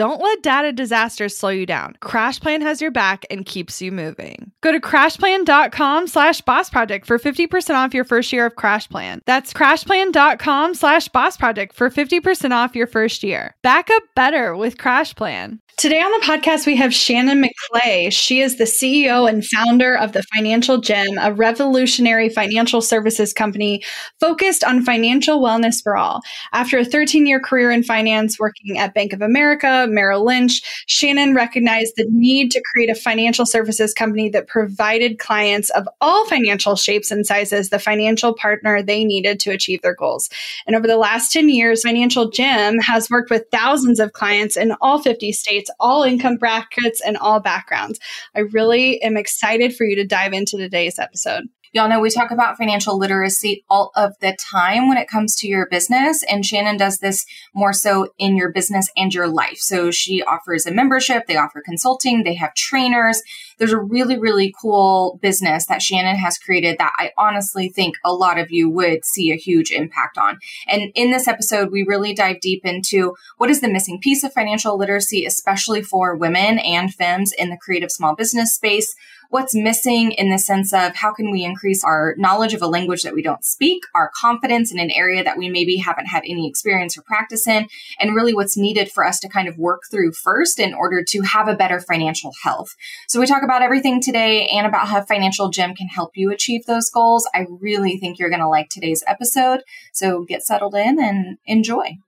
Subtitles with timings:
[0.00, 1.94] Don't let data disasters slow you down.
[2.00, 4.50] CrashPlan has your back and keeps you moving.
[4.62, 9.20] Go to crashplan.com slash boss project for 50% off your first year of CrashPlan.
[9.26, 13.54] That's crashplan.com slash boss project for 50% off your first year.
[13.62, 15.58] Back up better with CrashPlan.
[15.80, 18.12] Today on the podcast, we have Shannon McLay.
[18.12, 23.82] She is the CEO and founder of the Financial Gym, a revolutionary financial services company
[24.20, 26.20] focused on financial wellness for all.
[26.52, 31.34] After a 13 year career in finance working at Bank of America, Merrill Lynch, Shannon
[31.34, 36.76] recognized the need to create a financial services company that provided clients of all financial
[36.76, 40.30] shapes and sizes the financial partner they needed to achieve their goals.
[40.66, 44.72] And over the last 10 years, Financial Gym has worked with thousands of clients in
[44.80, 47.98] all 50 states all income brackets and all backgrounds.
[48.34, 51.48] I really am excited for you to dive into today's episode.
[51.72, 55.46] Y'all know we talk about financial literacy all of the time when it comes to
[55.46, 56.24] your business.
[56.24, 59.58] And Shannon does this more so in your business and your life.
[59.58, 63.22] So she offers a membership, they offer consulting, they have trainers.
[63.58, 68.12] There's a really, really cool business that Shannon has created that I honestly think a
[68.12, 70.40] lot of you would see a huge impact on.
[70.66, 74.32] And in this episode, we really dive deep into what is the missing piece of
[74.32, 78.96] financial literacy, especially for women and femmes in the creative small business space
[79.30, 83.02] what's missing in the sense of how can we increase our knowledge of a language
[83.02, 86.48] that we don't speak, our confidence in an area that we maybe haven't had any
[86.48, 90.12] experience or practice in, and really what's needed for us to kind of work through
[90.12, 92.74] first in order to have a better financial health.
[93.08, 96.66] So we talk about everything today and about how Financial Gym can help you achieve
[96.66, 97.28] those goals.
[97.34, 99.60] I really think you're going to like today's episode.
[99.92, 101.98] So get settled in and enjoy.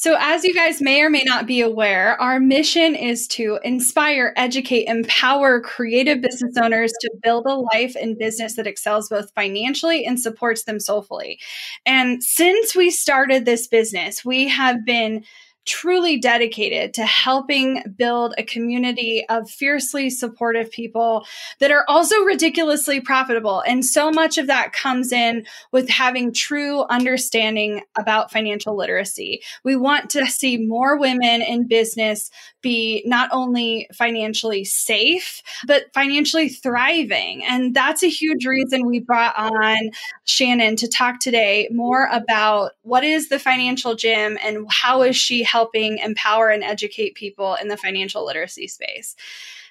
[0.00, 4.32] So, as you guys may or may not be aware, our mission is to inspire,
[4.34, 10.06] educate, empower creative business owners to build a life and business that excels both financially
[10.06, 11.38] and supports them soulfully.
[11.84, 15.22] And since we started this business, we have been
[15.66, 21.24] truly dedicated to helping build a community of fiercely supportive people
[21.58, 23.62] that are also ridiculously profitable.
[23.66, 29.42] And so much of that comes in with having true understanding about financial literacy.
[29.62, 32.30] We want to see more women in business
[32.62, 37.44] be not only financially safe, but financially thriving.
[37.44, 39.90] And that's a huge reason we brought on
[40.24, 45.42] Shannon to talk today more about what is the financial gym and how is she
[45.42, 49.16] helping empower and educate people in the financial literacy space.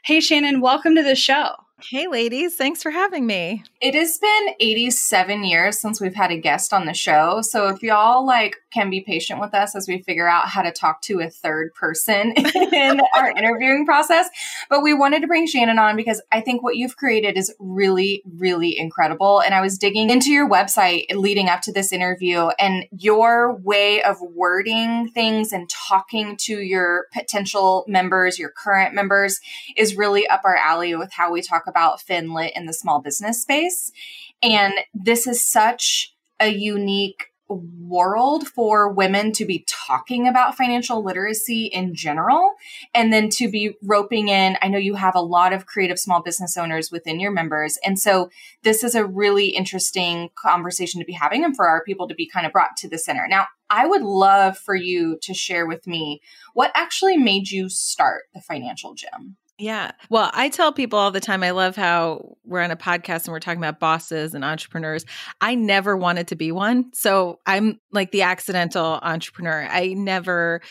[0.03, 1.55] Hey, Shannon, welcome to the show.
[1.81, 2.55] Hey, ladies.
[2.55, 3.63] Thanks for having me.
[3.79, 7.41] It has been 87 years since we've had a guest on the show.
[7.41, 10.71] So if y'all like can be patient with us as we figure out how to
[10.71, 12.33] talk to a third person
[12.73, 14.29] in our interviewing process.
[14.69, 18.23] But we wanted to bring Shannon on because I think what you've created is really,
[18.37, 19.41] really incredible.
[19.41, 24.03] And I was digging into your website leading up to this interview and your way
[24.03, 29.39] of wording things and talking to your potential members, your current members
[29.77, 33.41] is really up our alley with how we talk about FinLit in the small business
[33.41, 33.91] space.
[34.43, 41.65] And this is such a unique world for women to be talking about financial literacy
[41.65, 42.53] in general
[42.93, 46.21] and then to be roping in i know you have a lot of creative small
[46.21, 48.29] business owners within your members and so
[48.63, 52.27] this is a really interesting conversation to be having and for our people to be
[52.27, 55.87] kind of brought to the center now i would love for you to share with
[55.87, 56.21] me
[56.53, 59.91] what actually made you start the financial gym Yeah.
[60.09, 63.33] Well, I tell people all the time, I love how we're on a podcast and
[63.33, 65.05] we're talking about bosses and entrepreneurs.
[65.41, 66.91] I never wanted to be one.
[66.93, 69.67] So I'm like the accidental entrepreneur.
[69.69, 70.61] I never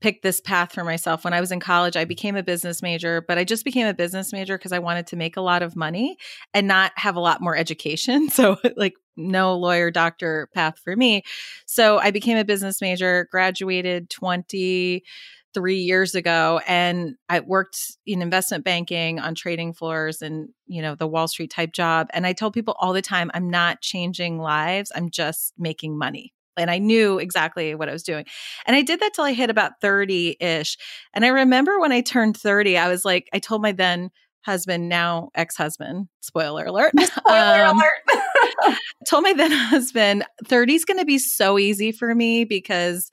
[0.00, 1.24] picked this path for myself.
[1.24, 3.94] When I was in college, I became a business major, but I just became a
[3.94, 6.16] business major because I wanted to make a lot of money
[6.54, 8.28] and not have a lot more education.
[8.32, 11.22] So, like, no lawyer, doctor path for me.
[11.66, 15.04] So, I became a business major, graduated 20
[15.54, 20.94] three years ago and I worked in investment banking on trading floors and, you know,
[20.94, 22.08] the Wall Street type job.
[22.12, 24.92] And I told people all the time, I'm not changing lives.
[24.94, 26.32] I'm just making money.
[26.56, 28.26] And I knew exactly what I was doing.
[28.66, 30.76] And I did that till I hit about 30 ish.
[31.14, 34.10] And I remember when I turned 30, I was like, I told my then
[34.44, 36.92] husband, now ex husband, spoiler alert.
[37.00, 38.76] Spoiler um, alert.
[39.08, 43.10] told my then husband, 30 is going to be so easy for me because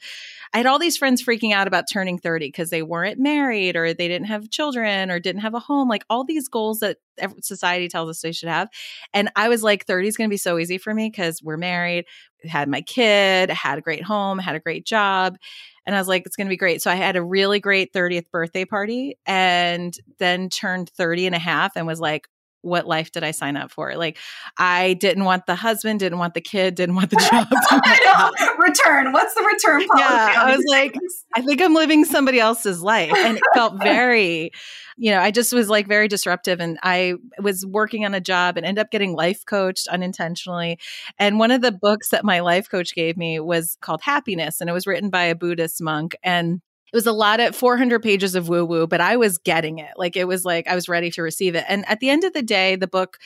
[0.53, 3.93] I had all these friends freaking out about turning 30 because they weren't married or
[3.93, 6.97] they didn't have children or didn't have a home, like all these goals that
[7.41, 8.69] society tells us they should have.
[9.13, 11.57] And I was like, 30 is going to be so easy for me because we're
[11.57, 12.05] married,
[12.43, 15.37] had my kid, had a great home, had a great job.
[15.85, 16.81] And I was like, it's going to be great.
[16.81, 21.39] So I had a really great 30th birthday party and then turned 30 and a
[21.39, 22.27] half and was like,
[22.61, 23.95] what life did I sign up for?
[23.95, 24.17] Like,
[24.57, 27.47] I didn't want the husband, didn't want the kid, didn't want the job.
[27.71, 28.55] I know.
[28.57, 29.13] Return.
[29.13, 30.03] What's the return policy?
[30.03, 30.95] Yeah, I was like,
[31.35, 33.13] I think I'm living somebody else's life.
[33.15, 34.51] And it felt very,
[34.97, 36.59] you know, I just was like very disruptive.
[36.59, 40.79] And I was working on a job and ended up getting life coached unintentionally.
[41.17, 44.69] And one of the books that my life coach gave me was called Happiness, and
[44.69, 46.15] it was written by a Buddhist monk.
[46.23, 46.61] And
[46.91, 49.91] it was a lot of 400 pages of woo woo, but I was getting it.
[49.95, 51.65] Like it was like I was ready to receive it.
[51.67, 53.17] And at the end of the day, the book,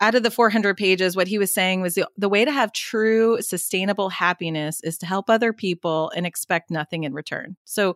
[0.00, 2.72] out of the 400 pages, what he was saying was the, the way to have
[2.72, 7.56] true sustainable happiness is to help other people and expect nothing in return.
[7.64, 7.94] So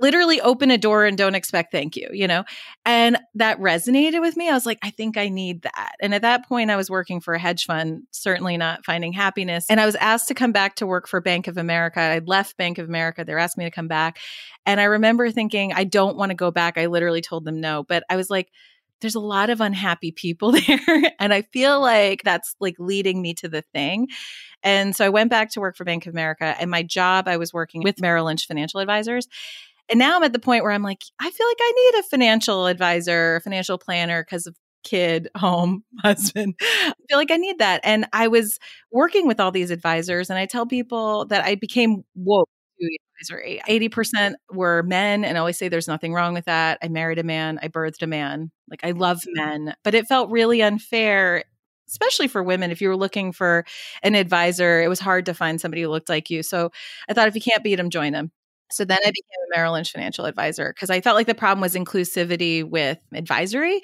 [0.00, 2.44] literally open a door and don't expect thank you, you know?
[2.84, 4.48] And that resonated with me.
[4.48, 5.92] I was like, I think I need that.
[6.00, 9.66] And at that point, I was working for a hedge fund, certainly not finding happiness.
[9.70, 12.00] And I was asked to come back to work for Bank of America.
[12.00, 13.24] I left Bank of America.
[13.24, 14.18] They're asking me to come back.
[14.66, 16.76] And I remember thinking, I don't want to go back.
[16.76, 17.84] I literally told them no.
[17.84, 18.50] But I was like,
[19.00, 21.12] there's a lot of unhappy people there.
[21.20, 24.08] and I feel like that's like leading me to the thing.
[24.62, 26.56] And so I went back to work for Bank of America.
[26.58, 29.28] And my job, I was working with Merrill Lynch financial advisors.
[29.90, 32.02] And now I'm at the point where I'm like, I feel like I need a
[32.04, 36.54] financial advisor, a financial planner because of kid, home, husband.
[36.60, 37.80] I feel like I need that.
[37.82, 38.58] And I was
[38.92, 42.48] working with all these advisors, and I tell people that I became woke
[42.80, 43.60] to advisory.
[43.68, 46.78] 80% were men, and I always say there's nothing wrong with that.
[46.82, 48.52] I married a man, I birthed a man.
[48.70, 49.64] Like, I love mm-hmm.
[49.64, 51.44] men, but it felt really unfair.
[51.86, 53.66] Especially for women, if you were looking for
[54.02, 56.42] an advisor, it was hard to find somebody who looked like you.
[56.42, 56.70] So
[57.10, 58.32] I thought if you can't beat them, join them.
[58.70, 61.60] So then I became a Merrill Lynch financial advisor because I felt like the problem
[61.60, 63.82] was inclusivity with advisory.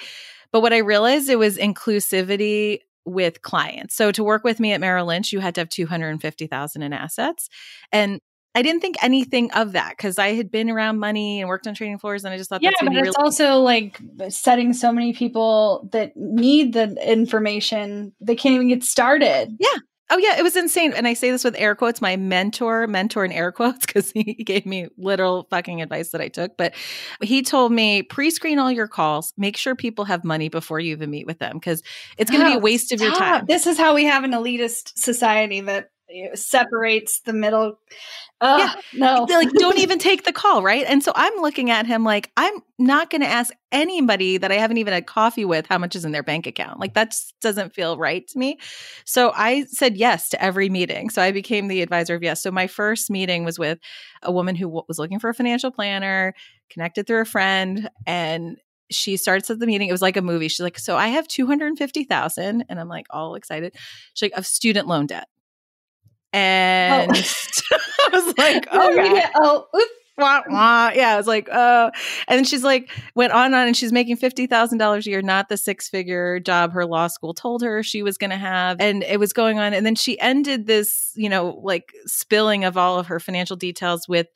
[0.53, 3.94] But what I realized it was inclusivity with clients.
[3.94, 7.49] So to work with me at Merrill Lynch, you had to have 250,000 in assets.
[7.93, 8.21] And
[8.55, 11.75] I didn't think anything of that because I had been around money and worked on
[11.75, 15.88] trading floors, and I just thought, yeah, but it's also like setting so many people
[15.93, 19.56] that need the information they can't even get started.
[19.61, 19.79] Yeah,
[20.11, 20.93] Oh yeah, it was insane.
[20.93, 24.35] And I say this with air quotes, my mentor, mentor in air quotes, because he
[24.35, 26.57] gave me literal fucking advice that I took.
[26.57, 26.75] But
[27.23, 31.11] he told me pre-screen all your calls, make sure people have money before you even
[31.11, 31.82] meet with them, because
[32.19, 32.96] it's going to oh, be a waste stop.
[32.96, 33.44] of your time.
[33.46, 35.90] This is how we have an elitist society that
[36.34, 37.79] separates the middle.
[38.40, 38.74] Oh, yeah.
[38.94, 39.26] no.
[39.29, 40.84] like, don't even take the call, right?
[40.86, 44.55] And so I'm looking at him like, I'm not going to ask anybody that I
[44.55, 46.81] haven't even had coffee with how much is in their bank account.
[46.81, 48.58] Like, that just doesn't feel right to me.
[49.05, 51.10] So I said yes to every meeting.
[51.10, 52.43] So I became the advisor of yes.
[52.43, 53.79] So my first meeting was with
[54.22, 56.34] a woman who was looking for a financial planner,
[56.70, 58.56] connected through a friend, and
[58.90, 59.88] she starts at the meeting.
[59.88, 60.48] It was like a movie.
[60.48, 63.74] She's like, "So I have two hundred fifty thousand, and I'm like all excited.
[64.14, 65.29] She's like, "Of student loan debt."
[66.32, 66.39] Oh.
[66.39, 67.79] And oh.
[68.01, 69.31] I was like, oh, yeah.
[69.37, 69.91] oh, oops.
[70.19, 70.91] Wah, wah.
[70.94, 71.91] Yeah, I was like, uh,
[72.29, 75.10] and then she's like, went on and on, and she's making fifty thousand dollars a
[75.10, 78.37] year, not the six figure job her law school told her she was going to
[78.37, 79.72] have, and it was going on.
[79.72, 84.06] And then she ended this, you know, like spilling of all of her financial details
[84.06, 84.27] with,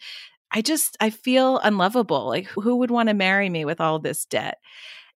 [0.50, 2.28] I just, I feel unlovable.
[2.28, 4.58] Like, who would want to marry me with all this debt?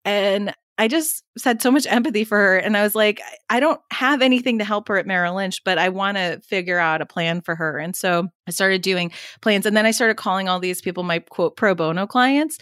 [0.04, 2.56] And I just had so much empathy for her.
[2.59, 5.78] And I was like, I don't have anything to help her at Merrill Lynch, but
[5.78, 7.78] I want to figure out a plan for her.
[7.78, 9.64] And so I started doing plans.
[9.64, 12.59] And then I started calling all these people my quote pro bono clients.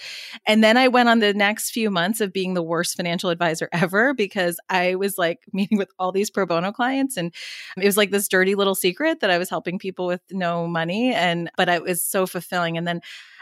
[0.46, 3.68] And then I went on the next few months of being the worst financial advisor
[3.72, 7.16] ever because I was like meeting with all these pro bono clients.
[7.16, 7.34] And
[7.76, 11.12] it was like this dirty little secret that I was helping people with no money.
[11.12, 12.78] And, but it was so fulfilling.
[12.78, 13.00] And then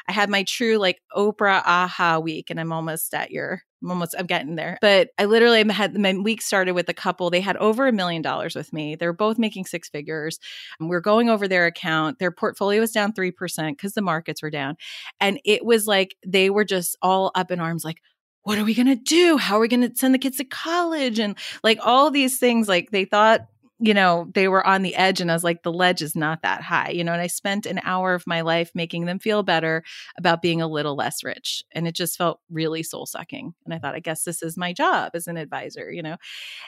[0.09, 4.15] I had my true like Oprah aha week, and I'm almost at your I'm almost
[4.19, 4.79] I'm getting there.
[4.81, 7.31] But I literally had my week started with a couple.
[7.31, 8.95] They had over a million dollars with me.
[8.95, 10.39] They're both making six figures.
[10.81, 12.19] We're going over their account.
[12.19, 14.77] Their portfolio was down three percent because the markets were down,
[15.21, 17.99] and it was like they were just all up in arms, like.
[18.45, 19.37] What are we going to do?
[19.37, 21.21] How are we going to send the kids to college?
[21.21, 23.43] And like all these things, like they thought
[23.83, 26.43] you know, they were on the edge and I was like, the ledge is not
[26.43, 29.43] that high, you know, and I spent an hour of my life making them feel
[29.43, 29.83] better
[30.17, 31.65] about being a little less rich.
[31.73, 33.55] And it just felt really soul sucking.
[33.65, 36.17] And I thought, I guess this is my job as an advisor, you know.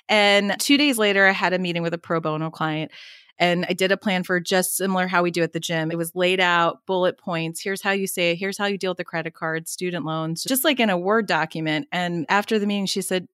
[0.08, 2.90] And two days later, I had a meeting with a pro bono client
[3.38, 5.92] and I did a plan for just similar how we do at the gym.
[5.92, 7.60] It was laid out, bullet points.
[7.62, 8.38] Here's how you say it.
[8.38, 11.26] Here's how you deal with the credit cards, student loans, just like in a Word
[11.26, 11.86] document.
[11.92, 13.28] And after the meeting, she said,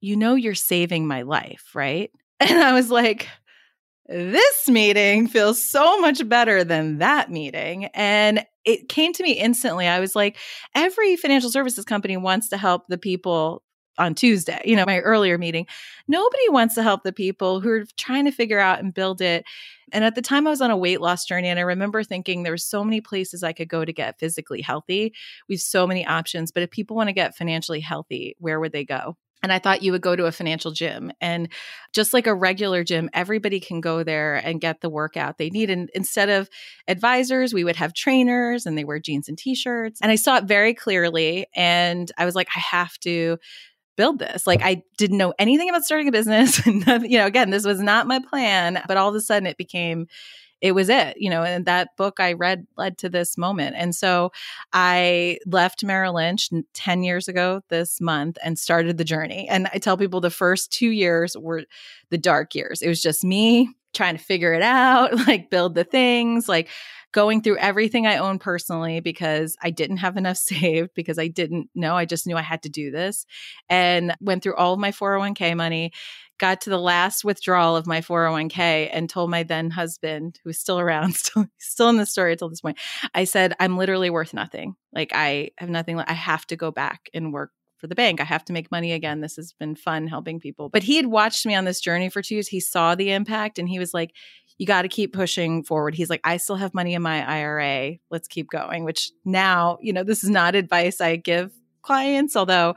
[0.00, 2.10] You know, you're saving my life, right?
[2.40, 3.28] And I was like,
[4.06, 7.86] this meeting feels so much better than that meeting.
[7.94, 9.86] And it came to me instantly.
[9.86, 10.36] I was like,
[10.74, 13.62] every financial services company wants to help the people
[13.96, 15.66] on Tuesday, you know, my earlier meeting.
[16.08, 19.44] Nobody wants to help the people who are trying to figure out and build it.
[19.92, 22.42] And at the time, I was on a weight loss journey, and I remember thinking
[22.42, 25.14] there were so many places I could go to get physically healthy.
[25.48, 28.72] We have so many options, but if people want to get financially healthy, where would
[28.72, 29.16] they go?
[29.44, 31.12] And I thought you would go to a financial gym.
[31.20, 31.50] And
[31.92, 35.68] just like a regular gym, everybody can go there and get the workout they need.
[35.68, 36.48] And instead of
[36.88, 40.00] advisors, we would have trainers and they wear jeans and t shirts.
[40.00, 41.46] And I saw it very clearly.
[41.54, 43.36] And I was like, I have to
[43.98, 44.46] build this.
[44.46, 46.64] Like I didn't know anything about starting a business.
[46.66, 50.06] you know, again, this was not my plan, but all of a sudden it became
[50.64, 53.76] it was it, you know, and that book I read led to this moment.
[53.76, 54.32] And so
[54.72, 59.46] I left Merrill Lynch 10 years ago this month and started the journey.
[59.46, 61.64] And I tell people the first two years were
[62.08, 62.80] the dark years.
[62.80, 66.68] It was just me trying to figure it out, like build the things, like
[67.12, 71.70] going through everything I own personally because I didn't have enough saved because I didn't
[71.74, 71.96] know.
[71.96, 73.26] I just knew I had to do this
[73.68, 75.92] and went through all of my 401k money
[76.38, 80.80] got to the last withdrawal of my 401k and told my then husband, who's still
[80.80, 82.78] around, still, still in the story until this point,
[83.14, 84.74] I said, I'm literally worth nothing.
[84.92, 85.98] Like I have nothing.
[86.00, 87.52] I have to go back and work
[87.84, 88.18] for the bank.
[88.18, 89.20] I have to make money again.
[89.20, 90.70] This has been fun helping people.
[90.70, 92.48] But he had watched me on this journey for two years.
[92.48, 94.12] He saw the impact and he was like,
[94.56, 95.94] you got to keep pushing forward.
[95.94, 97.96] He's like, I still have money in my IRA.
[98.10, 102.74] Let's keep going, which now, you know, this is not advice I give clients, although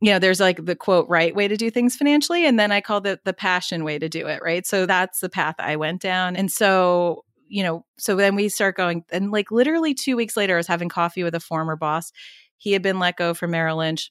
[0.00, 2.46] you know, there's like the quote right way to do things financially.
[2.46, 4.40] And then I call it the passion way to do it.
[4.42, 4.66] Right.
[4.66, 6.36] So that's the path I went down.
[6.36, 10.54] And so, you know, so then we start going and like literally two weeks later,
[10.54, 12.12] I was having coffee with a former boss.
[12.58, 14.10] He had been let go from Merrill Lynch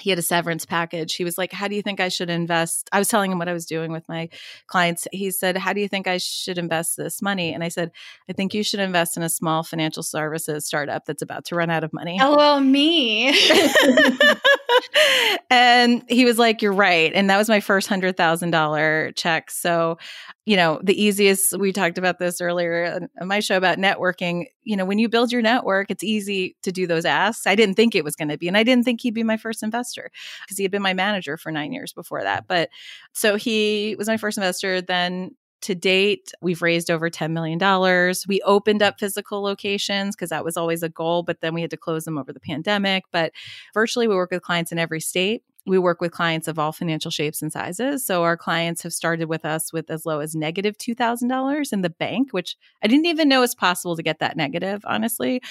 [0.00, 1.14] he had a severance package.
[1.14, 2.88] He was like, How do you think I should invest?
[2.92, 4.28] I was telling him what I was doing with my
[4.66, 5.06] clients.
[5.12, 7.52] He said, How do you think I should invest this money?
[7.52, 7.90] And I said,
[8.28, 11.70] I think you should invest in a small financial services startup that's about to run
[11.70, 12.18] out of money.
[12.20, 13.28] Oh, well, me.
[15.50, 17.12] and he was like, You're right.
[17.14, 19.50] And that was my first $100,000 check.
[19.50, 19.98] So,
[20.48, 24.46] you know, the easiest, we talked about this earlier on my show about networking.
[24.62, 27.46] You know, when you build your network, it's easy to do those asks.
[27.46, 28.48] I didn't think it was going to be.
[28.48, 30.10] And I didn't think he'd be my first investor
[30.46, 32.46] because he had been my manager for nine years before that.
[32.48, 32.70] But
[33.12, 34.80] so he was my first investor.
[34.80, 37.58] Then to date, we've raised over $10 million.
[38.26, 41.72] We opened up physical locations because that was always a goal, but then we had
[41.72, 43.04] to close them over the pandemic.
[43.12, 43.32] But
[43.74, 45.42] virtually, we work with clients in every state.
[45.68, 48.04] We work with clients of all financial shapes and sizes.
[48.04, 51.90] So our clients have started with us with as low as negative $2,000 in the
[51.90, 55.42] bank, which I didn't even know was possible to get that negative, honestly.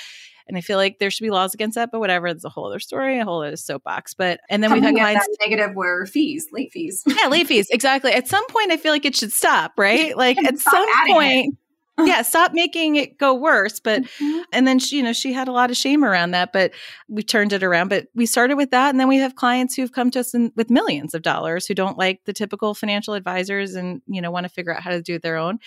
[0.47, 2.27] And I feel like there should be laws against that, but whatever.
[2.27, 4.13] It's a whole other story, a whole other soapbox.
[4.13, 7.03] But and then we've had clients negative were fees, late fees.
[7.05, 7.67] yeah, late fees.
[7.69, 8.13] Exactly.
[8.13, 10.15] At some point, I feel like it should stop, right?
[10.27, 11.53] Like at some point.
[11.53, 11.66] It
[12.05, 13.79] yeah, stop making it go worse.
[13.79, 14.41] But mm-hmm.
[14.53, 16.71] and then she, you know, she had a lot of shame around that, but
[17.07, 17.87] we turned it around.
[17.87, 20.51] But we started with that, and then we have clients who've come to us in,
[20.55, 24.45] with millions of dollars who don't like the typical financial advisors and you know want
[24.45, 25.57] to figure out how to do it their own.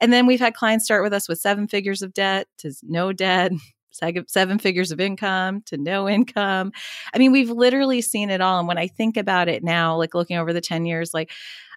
[0.00, 3.12] And then we've had clients start with us with seven figures of debt to no
[3.12, 3.52] debt,
[4.26, 6.72] seven figures of income to no income.
[7.12, 8.58] I mean, we've literally seen it all.
[8.58, 11.30] And when I think about it now, like looking over the 10 years, like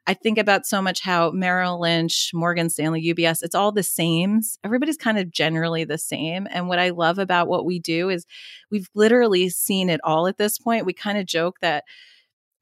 [0.08, 4.40] I think about so much how Merrill Lynch, Morgan Stanley, UBS, it's all the same.
[4.64, 6.48] Everybody's kind of generally the same.
[6.50, 8.26] And what I love about what we do is
[8.72, 10.86] we've literally seen it all at this point.
[10.86, 11.84] We kind of joke that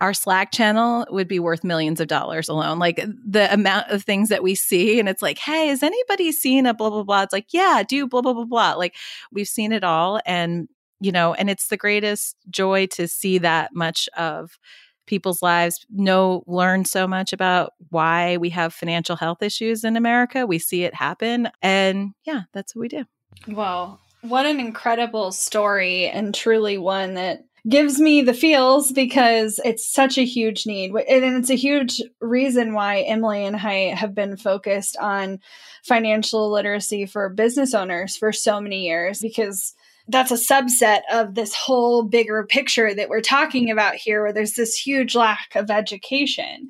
[0.02, 2.80] our Slack channel would be worth millions of dollars alone.
[2.80, 6.66] Like the amount of things that we see, and it's like, hey, has anybody seen
[6.66, 7.22] a blah, blah, blah?
[7.22, 8.74] It's like, yeah, do blah, blah, blah, blah.
[8.74, 8.96] Like
[9.32, 10.20] we've seen it all.
[10.26, 10.68] And,
[11.00, 14.58] you know, and it's the greatest joy to see that much of
[15.06, 20.46] people's lives, know, learn so much about why we have financial health issues in America.
[20.46, 21.50] We see it happen.
[21.62, 23.06] And yeah, that's what we do.
[23.48, 29.92] Well, What an incredible story, and truly one that gives me the feels because it's
[29.92, 30.92] such a huge need.
[30.92, 35.40] And it's a huge reason why Emily and I have been focused on
[35.84, 39.74] financial literacy for business owners for so many years because
[40.08, 44.54] that's a subset of this whole bigger picture that we're talking about here, where there's
[44.54, 46.70] this huge lack of education.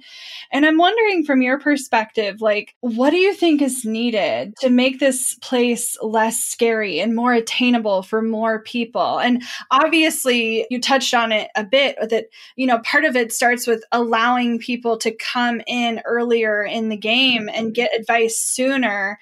[0.52, 5.00] And I'm wondering from your perspective, like, what do you think is needed to make
[5.00, 9.20] this place less scary and more attainable for more people?
[9.20, 13.68] And obviously, you touched on it a bit that, you know, part of it starts
[13.68, 19.20] with allowing people to come in earlier in the game and get advice sooner.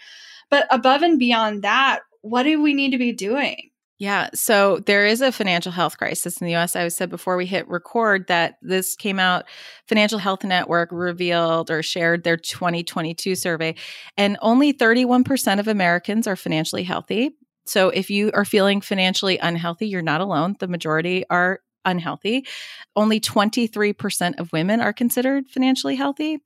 [0.52, 3.72] But above and beyond that, what do we need to be doing?
[4.00, 4.30] Yeah.
[4.34, 6.76] So there is a financial health crisis in the US.
[6.76, 9.46] I said before we hit record that this came out,
[9.88, 13.76] Financial Health Network revealed or shared their 2022 survey,
[14.18, 17.36] and only 31% of Americans are financially healthy.
[17.66, 20.56] So if you are feeling financially unhealthy, you're not alone.
[20.60, 22.46] The majority are unhealthy.
[22.96, 26.40] Only 23% of women are considered financially healthy,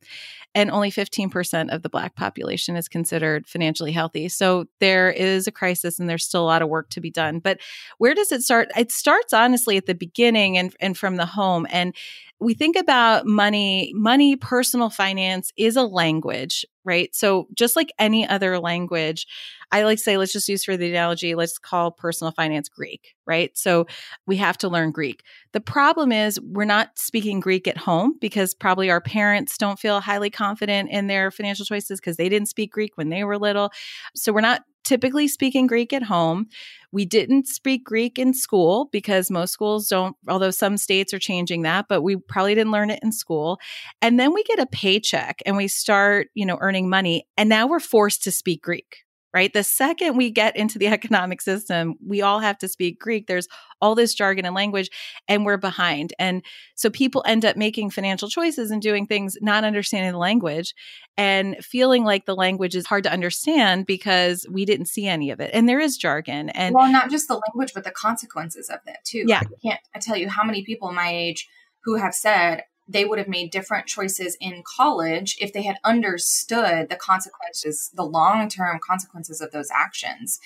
[0.56, 4.30] and only 15% of the Black population is considered financially healthy.
[4.30, 7.40] So there is a crisis, and there's still a lot of work to be done.
[7.40, 7.60] But
[7.98, 8.70] where does it start?
[8.78, 11.68] It starts honestly at the beginning and, and from the home.
[11.70, 11.96] And
[12.40, 17.14] we think about money, money, personal finance is a language, right?
[17.14, 19.28] So just like any other language,
[19.72, 23.56] I like say, let's just use for the analogy, let's call personal finance Greek, right?
[23.58, 23.86] So
[24.26, 25.24] we have to learn Greek.
[25.52, 30.00] The problem is we're not speaking Greek at home because probably our parents don't feel
[30.00, 33.72] highly confident in their financial choices because they didn't speak Greek when they were little.
[34.16, 36.48] So we're not typically speaking Greek at home.
[36.92, 41.64] We didn't speak Greek in school because most schools don't, although some states are changing
[41.64, 43.60] that, but we probably didn't learn it in school.
[44.02, 47.28] And then we get a paycheck and we start, you know, earning money.
[47.36, 49.07] And now we're forced to speak Greek
[49.38, 49.54] right?
[49.54, 53.28] The second we get into the economic system, we all have to speak Greek.
[53.28, 53.48] There's
[53.80, 54.90] all this jargon and language,
[55.28, 56.12] and we're behind.
[56.18, 56.42] And
[56.74, 60.74] so people end up making financial choices and doing things not understanding the language
[61.18, 65.40] and feeling like the language is hard to understand because we didn't see any of
[65.40, 65.52] it.
[65.54, 66.50] And there is jargon.
[66.50, 69.26] And well, not just the language, but the consequences of that too.
[69.28, 69.42] Yeah.
[69.42, 71.48] I can't I tell you how many people my age
[71.84, 76.90] who have said, they would have made different choices in college if they had understood
[76.90, 80.40] the consequences, the long term consequences of those actions.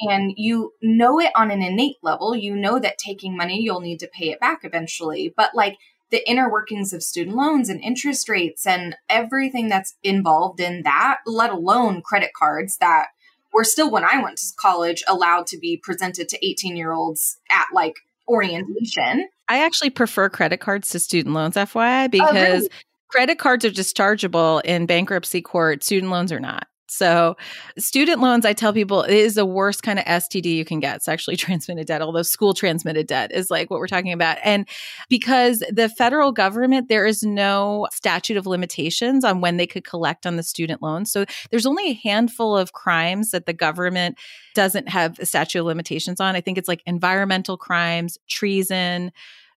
[0.00, 2.34] And you know it on an innate level.
[2.34, 5.32] You know that taking money, you'll need to pay it back eventually.
[5.36, 5.76] But like
[6.10, 11.18] the inner workings of student loans and interest rates and everything that's involved in that,
[11.26, 13.08] let alone credit cards that
[13.52, 17.38] were still, when I went to college, allowed to be presented to 18 year olds
[17.50, 17.94] at like
[18.28, 19.28] orientation.
[19.48, 22.68] I actually prefer credit cards to student loans, FYI, because oh, really?
[23.08, 26.66] credit cards are dischargeable in bankruptcy court, student loans are not.
[26.94, 27.36] So,
[27.76, 30.96] student loans, I tell people, is the worst kind of STD you can get.
[30.96, 34.38] It's actually transmitted debt, although school transmitted debt is like what we're talking about.
[34.44, 34.68] And
[35.08, 40.24] because the federal government, there is no statute of limitations on when they could collect
[40.24, 41.10] on the student loans.
[41.10, 44.16] So, there's only a handful of crimes that the government
[44.54, 46.36] doesn't have a statute of limitations on.
[46.36, 49.10] I think it's like environmental crimes, treason,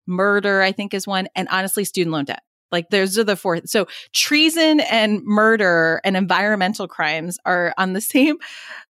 [0.08, 2.41] murder, I think is one, and honestly, student loan debt.
[2.72, 3.60] Like those are the four.
[3.66, 8.38] So treason and murder and environmental crimes are on the same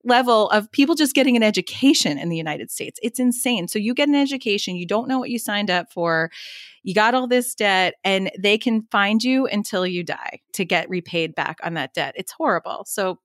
[0.04, 3.00] level of people just getting an education in the United States.
[3.02, 3.68] It's insane.
[3.68, 6.30] So you get an education, you don't know what you signed up for,
[6.84, 10.90] you got all this debt, and they can find you until you die to get
[10.90, 12.14] repaid back on that debt.
[12.16, 12.86] It's horrible.
[12.88, 13.20] So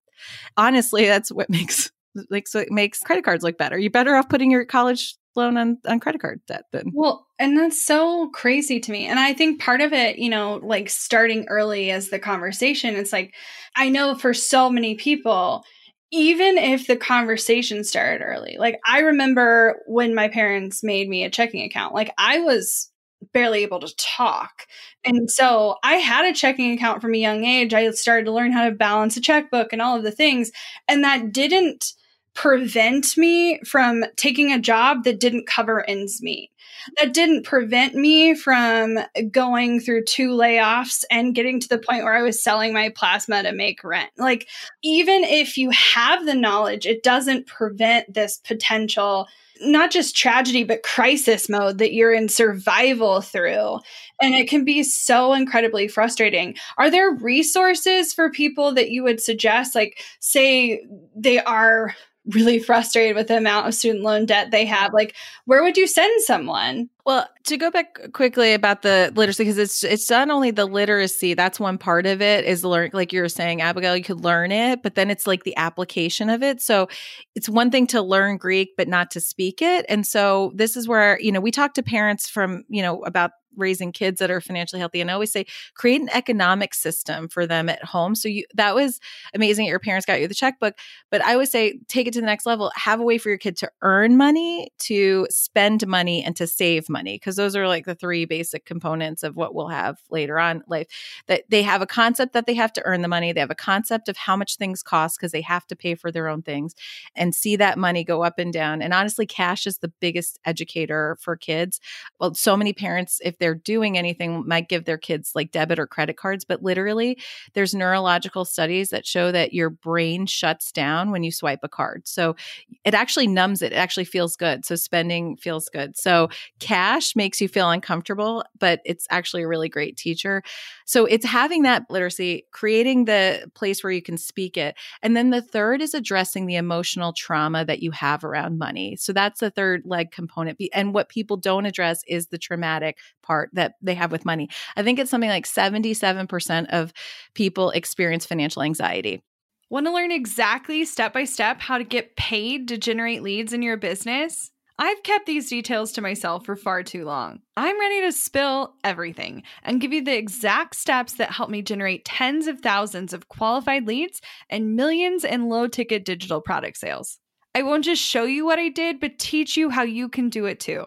[0.56, 1.90] honestly, that's what makes
[2.28, 3.78] like so it makes credit cards look better.
[3.78, 6.90] You're better off putting your college loan on, on credit card debt then.
[6.92, 9.06] Well, and that's so crazy to me.
[9.06, 13.12] And I think part of it, you know, like starting early as the conversation, it's
[13.12, 13.34] like,
[13.76, 15.64] I know for so many people,
[16.12, 21.30] even if the conversation started early, like I remember when my parents made me a
[21.30, 22.90] checking account, like I was
[23.32, 24.66] barely able to talk.
[25.04, 27.74] And so I had a checking account from a young age.
[27.74, 30.50] I started to learn how to balance a checkbook and all of the things.
[30.88, 31.92] And that didn't
[32.34, 36.50] prevent me from taking a job that didn't cover ends meet.
[36.98, 38.98] That didn't prevent me from
[39.30, 43.42] going through two layoffs and getting to the point where I was selling my plasma
[43.42, 44.10] to make rent.
[44.16, 44.48] Like,
[44.82, 49.28] even if you have the knowledge, it doesn't prevent this potential
[49.62, 53.78] not just tragedy, but crisis mode that you're in survival through.
[54.22, 56.56] And it can be so incredibly frustrating.
[56.78, 59.74] Are there resources for people that you would suggest?
[59.74, 60.82] Like, say
[61.14, 61.94] they are
[62.34, 65.14] really frustrated with the amount of student loan debt they have, like
[65.44, 66.88] where would you send someone?
[67.06, 71.34] Well, to go back quickly about the literacy, because it's it's not only the literacy,
[71.34, 74.52] that's one part of it is learn like you were saying, Abigail, you could learn
[74.52, 76.60] it, but then it's like the application of it.
[76.60, 76.88] So
[77.34, 79.86] it's one thing to learn Greek, but not to speak it.
[79.88, 83.32] And so this is where, you know, we talk to parents from, you know, about
[83.56, 87.46] raising kids that are financially healthy and I always say create an economic system for
[87.46, 88.14] them at home.
[88.14, 89.00] So you that was
[89.34, 90.74] amazing that your parents got you the checkbook
[91.10, 92.72] but I always say take it to the next level.
[92.74, 96.88] Have a way for your kid to earn money to spend money and to save
[96.88, 100.62] money because those are like the three basic components of what we'll have later on
[100.68, 100.86] life
[101.26, 103.54] that they have a concept that they have to earn the money they have a
[103.54, 106.74] concept of how much things cost because they have to pay for their own things
[107.14, 111.16] and see that money go up and down and honestly cash is the biggest educator
[111.20, 111.80] for kids.
[112.18, 115.86] Well so many parents if they're doing anything might give their kids like debit or
[115.86, 117.18] credit cards but literally
[117.54, 122.06] there's neurological studies that show that your brain shuts down when you swipe a card.
[122.06, 122.36] So
[122.84, 123.72] it actually numbs it.
[123.72, 124.64] It actually feels good.
[124.64, 125.96] So spending feels good.
[125.96, 126.28] So
[126.60, 130.42] cash makes you feel uncomfortable but it's actually a really great teacher.
[130.84, 134.76] So it's having that literacy creating the place where you can speak it.
[135.02, 138.96] And then the third is addressing the emotional trauma that you have around money.
[138.96, 140.60] So that's the third leg component.
[140.72, 142.98] And what people don't address is the traumatic
[143.30, 144.48] part that they have with money.
[144.76, 146.92] I think it's something like 77% of
[147.34, 149.22] people experience financial anxiety.
[149.70, 153.62] Want to learn exactly step by step how to get paid to generate leads in
[153.62, 154.50] your business?
[154.80, 157.38] I've kept these details to myself for far too long.
[157.56, 162.04] I'm ready to spill everything and give you the exact steps that help me generate
[162.04, 167.20] tens of thousands of qualified leads and millions in low ticket digital product sales.
[167.54, 170.46] I won't just show you what I did, but teach you how you can do
[170.46, 170.86] it too.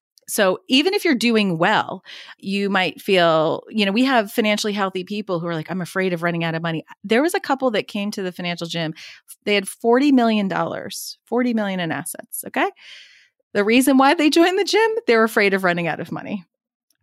[0.31, 2.05] So even if you're doing well,
[2.37, 6.13] you might feel, you know, we have financially healthy people who are like, I'm afraid
[6.13, 6.85] of running out of money.
[7.03, 8.93] There was a couple that came to the financial gym.
[9.43, 10.49] They had $40 million,
[11.25, 12.45] 40 million in assets.
[12.47, 12.71] Okay.
[13.51, 16.45] The reason why they joined the gym, they're afraid of running out of money.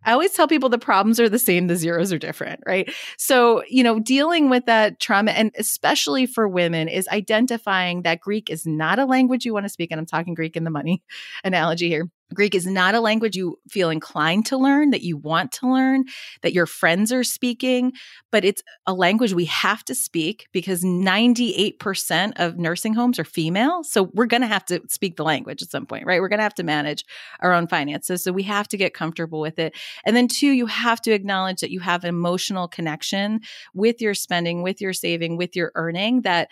[0.03, 2.91] I always tell people the problems are the same, the zeros are different, right?
[3.19, 8.49] So, you know, dealing with that trauma, and especially for women, is identifying that Greek
[8.49, 9.91] is not a language you want to speak.
[9.91, 11.03] And I'm talking Greek in the money
[11.43, 12.09] analogy here.
[12.33, 16.05] Greek is not a language you feel inclined to learn, that you want to learn,
[16.41, 17.91] that your friends are speaking,
[18.31, 23.83] but it's a language we have to speak because 98% of nursing homes are female.
[23.83, 26.21] So we're going to have to speak the language at some point, right?
[26.21, 27.03] We're going to have to manage
[27.39, 28.23] our own finances.
[28.23, 29.75] So we have to get comfortable with it.
[30.05, 33.41] And then, two, you have to acknowledge that you have an emotional connection
[33.73, 36.49] with your spending, with your saving, with your earning that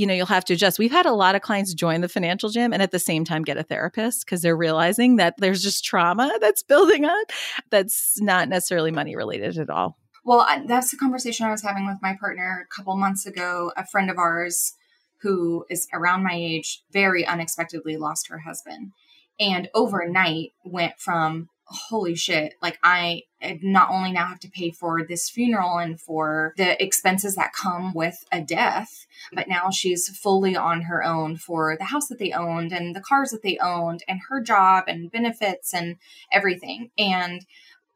[0.00, 0.78] you know, you'll have to adjust.
[0.78, 3.42] We've had a lot of clients join the financial gym and at the same time
[3.42, 7.30] get a therapist because they're realizing that there's just trauma that's building up
[7.68, 9.98] that's not necessarily money related at all.
[10.24, 13.72] Well, that's the conversation I was having with my partner a couple months ago.
[13.76, 14.72] A friend of ours
[15.20, 18.92] who is around my age very unexpectedly lost her husband
[19.38, 23.24] and overnight went from holy shit, like I
[23.62, 27.92] not only now have to pay for this funeral and for the expenses that come
[27.94, 32.32] with a death, but now she's fully on her own for the house that they
[32.32, 35.96] owned and the cars that they owned and her job and benefits and
[36.32, 36.90] everything.
[36.98, 37.46] And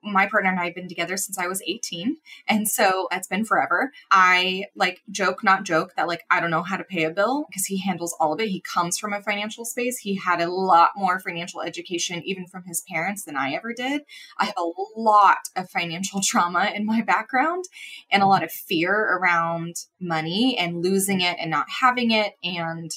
[0.05, 2.19] my partner and I have been together since I was 18.
[2.49, 3.93] And so it's been forever.
[4.11, 7.47] I like joke, not joke, that like I don't know how to pay a bill
[7.49, 8.49] because he handles all of it.
[8.49, 9.99] He comes from a financial space.
[9.99, 14.03] He had a lot more financial education, even from his parents, than I ever did.
[14.39, 17.65] I have a lot of financial trauma in my background
[18.11, 22.91] and a lot of fear around money and losing it and not having it and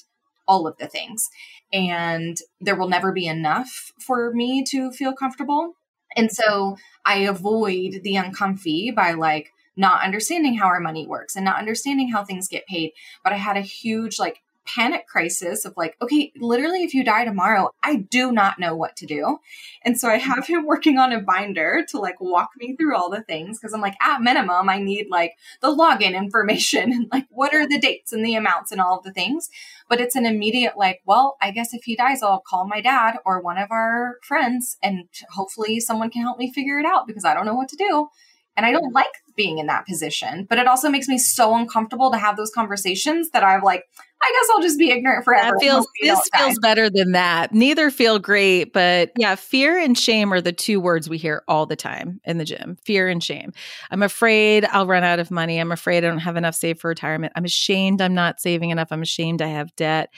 [0.47, 1.29] all of the things.
[1.73, 5.73] And there will never be enough for me to feel comfortable
[6.17, 11.45] and so I avoid the uncomfy by like not understanding how our money works and
[11.45, 12.91] not understanding how things get paid.
[13.23, 17.25] But I had a huge like panic crisis of like, okay, literally, if you die
[17.25, 19.39] tomorrow, I do not know what to do.
[19.83, 23.09] And so I have him working on a binder to like walk me through all
[23.09, 27.25] the things because I'm like, at minimum, I need like the login information and like
[27.29, 29.49] what are the dates and the amounts and all of the things.
[29.89, 33.15] But it's an immediate like, well, I guess if he dies, I'll call my dad
[33.25, 37.25] or one of our friends and hopefully someone can help me figure it out because
[37.25, 38.09] I don't know what to do.
[38.57, 42.09] And I don't like being in that position, but it also makes me so uncomfortable
[42.11, 43.83] to have those conversations that I'm like,
[44.21, 45.57] I guess I'll just be ignorant forever.
[45.57, 47.53] That feels, this feels better than that.
[47.53, 51.65] Neither feel great, but yeah, fear and shame are the two words we hear all
[51.65, 52.77] the time in the gym.
[52.83, 53.53] Fear and shame.
[53.91, 55.59] I'm afraid I'll run out of money.
[55.59, 57.33] I'm afraid I don't have enough saved for retirement.
[57.35, 58.87] I'm ashamed I'm not saving enough.
[58.91, 60.09] I'm ashamed I have debt.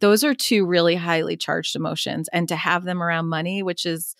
[0.00, 2.28] Those are two really highly charged emotions.
[2.32, 4.16] And to have them around money, which is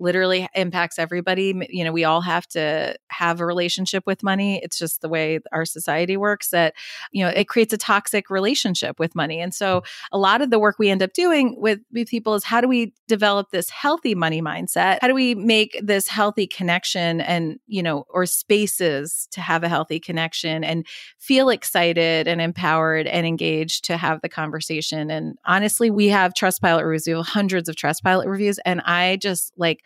[0.00, 1.54] literally impacts everybody.
[1.68, 4.60] You know, we all have to have a relationship with money.
[4.62, 6.74] It's just the way our society works that,
[7.12, 9.40] you know, it creates a toxic relationship with money.
[9.40, 9.84] And so mm.
[10.12, 12.68] a lot of the work we end up doing with, with people is how do
[12.68, 14.98] we develop this healthy money mindset?
[15.02, 19.68] How do we make this healthy connection and, you know, or spaces to have a
[19.68, 20.86] healthy connection and
[21.18, 25.10] feel excited and empowered and engaged to have the conversation?
[25.10, 27.06] And honestly, we have Trustpilot reviews.
[27.06, 28.58] We have hundreds of Trustpilot reviews.
[28.64, 29.80] And I just like,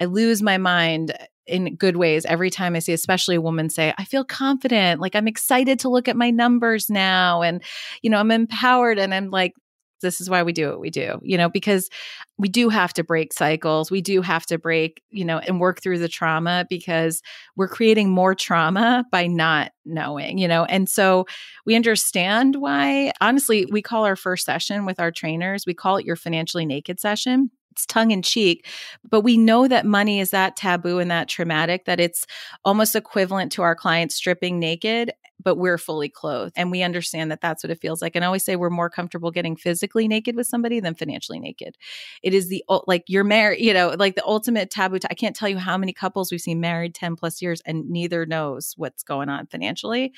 [0.00, 3.94] I lose my mind in good ways every time I see, especially a woman say,
[3.98, 7.42] I feel confident, like I'm excited to look at my numbers now.
[7.42, 7.62] And,
[8.02, 8.98] you know, I'm empowered.
[8.98, 9.54] And I'm like,
[10.02, 11.88] this is why we do what we do, you know, because
[12.36, 13.90] we do have to break cycles.
[13.90, 17.22] We do have to break, you know, and work through the trauma because
[17.56, 20.64] we're creating more trauma by not knowing, you know.
[20.64, 21.26] And so
[21.64, 26.04] we understand why, honestly, we call our first session with our trainers, we call it
[26.04, 28.66] your financially naked session it's tongue in cheek,
[29.08, 32.26] but we know that money is that taboo and that traumatic that it's
[32.64, 35.12] almost equivalent to our clients stripping naked,
[35.42, 36.54] but we're fully clothed.
[36.56, 38.16] And we understand that that's what it feels like.
[38.16, 41.76] And I always say we're more comfortable getting physically naked with somebody than financially naked.
[42.22, 44.98] It is the, like, you're married, you know, like the ultimate taboo.
[45.10, 48.24] I can't tell you how many couples we've seen married 10 plus years and neither
[48.24, 50.14] knows what's going on financially.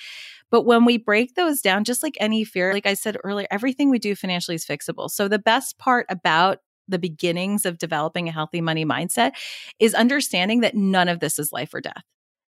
[0.50, 3.90] But when we break those down, just like any fear, like I said earlier, everything
[3.90, 5.10] we do financially is fixable.
[5.10, 9.32] So the best part about the beginnings of developing a healthy money mindset
[9.78, 12.02] is understanding that none of this is life or death.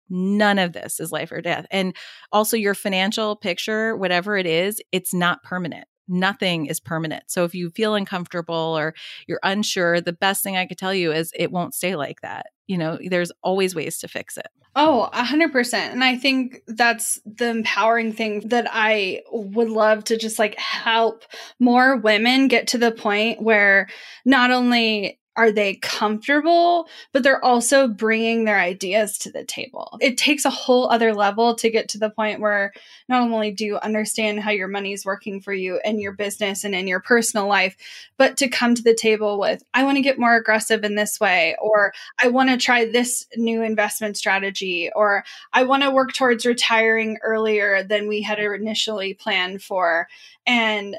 [0.09, 1.67] None of this is life or death.
[1.71, 1.95] And
[2.33, 7.25] also, your financial picture, whatever it is, it's not permanent nothing is permanent.
[7.27, 8.95] So if you feel uncomfortable or
[9.27, 12.47] you're unsure, the best thing I could tell you is it won't stay like that.
[12.69, 14.47] You know, there's always ways to fix it.
[14.77, 15.75] Oh, 100%.
[15.75, 21.25] And I think that's the empowering thing that I would love to just like help
[21.59, 23.89] more women get to the point where
[24.25, 29.97] not only are they comfortable, but they're also bringing their ideas to the table.
[30.01, 32.73] It takes a whole other level to get to the point where
[33.09, 36.65] not only do you understand how your money is working for you in your business
[36.65, 37.77] and in your personal life,
[38.17, 41.21] but to come to the table with, I want to get more aggressive in this
[41.21, 45.23] way, or I want to try this new investment strategy, or
[45.53, 50.09] I want to work towards retiring earlier than we had initially planned for.
[50.49, 50.97] And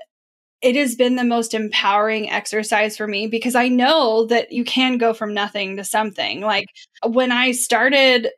[0.62, 4.98] it has been the most empowering exercise for me because I know that you can
[4.98, 6.42] go from nothing to something.
[6.42, 6.68] Like
[7.06, 8.30] when I started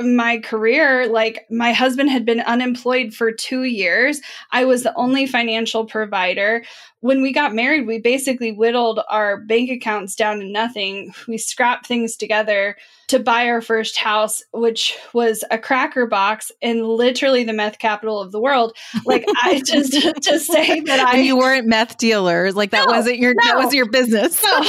[0.00, 4.20] my career, like my husband had been unemployed for two years.
[4.52, 6.64] I was the only financial provider.
[7.00, 11.12] When we got married, we basically whittled our bank accounts down to nothing.
[11.26, 12.76] We scrapped things together
[13.08, 18.20] to buy our first house, which was a cracker box in literally the meth capital
[18.20, 18.76] of the world.
[19.04, 22.94] Like I just to say that I and you weren't meth dealers, like that no,
[22.94, 24.42] wasn't your no, that was your business.
[24.42, 24.62] No,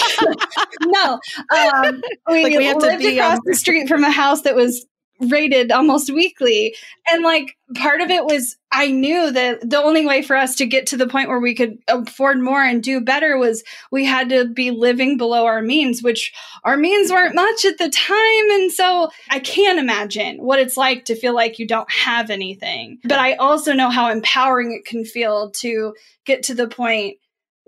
[0.86, 1.20] no.
[1.56, 4.86] Um, we, like we lived across um, the street from a house that was
[5.20, 6.76] rated almost weekly.
[7.08, 10.66] And like part of it was I knew that the only way for us to
[10.66, 14.30] get to the point where we could afford more and do better was we had
[14.30, 16.32] to be living below our means, which
[16.64, 18.52] our means weren't much at the time.
[18.52, 23.00] And so I can't imagine what it's like to feel like you don't have anything.
[23.04, 27.18] But I also know how empowering it can feel to get to the point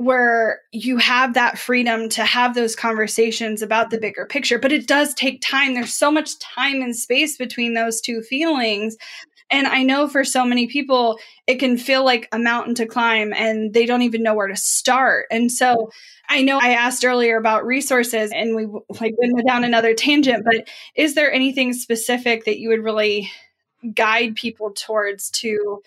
[0.02, 4.58] where you have that freedom to have those conversations about the bigger picture.
[4.58, 5.76] But it does take time.
[5.76, 8.98] There's so much time and space between those two feelings.
[9.52, 13.32] And I know for so many people, it can feel like a mountain to climb
[13.34, 15.26] and they don't even know where to start.
[15.30, 15.92] And so
[16.30, 18.66] I know I asked earlier about resources and we
[19.00, 23.30] like went down another tangent, but is there anything specific that you would really
[23.94, 25.84] guide people towards to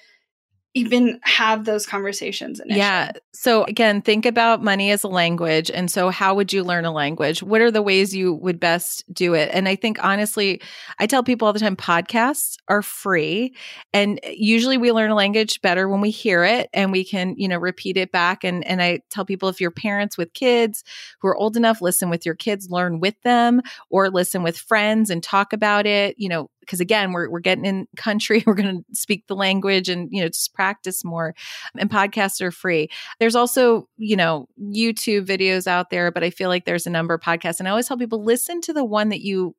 [0.74, 2.80] even have those conversations initially.
[2.80, 3.12] Yeah.
[3.32, 5.70] So again, think about money as a language.
[5.70, 7.44] And so how would you learn a language?
[7.44, 9.50] What are the ways you would best do it?
[9.52, 10.60] And I think honestly,
[10.98, 13.54] I tell people all the time podcasts are free.
[13.92, 17.46] And usually we learn a language better when we hear it and we can, you
[17.46, 18.42] know, repeat it back.
[18.42, 20.82] And and I tell people if you're parents with kids
[21.20, 25.08] who are old enough, listen with your kids, learn with them, or listen with friends
[25.08, 26.16] and talk about it.
[26.18, 29.88] You know, because again we're, we're getting in country we're going to speak the language
[29.88, 31.34] and you know just practice more
[31.78, 32.88] and podcasts are free.
[33.20, 37.14] There's also you know youtube videos out there but i feel like there's a number
[37.14, 39.54] of podcasts and i always tell people listen to the one that you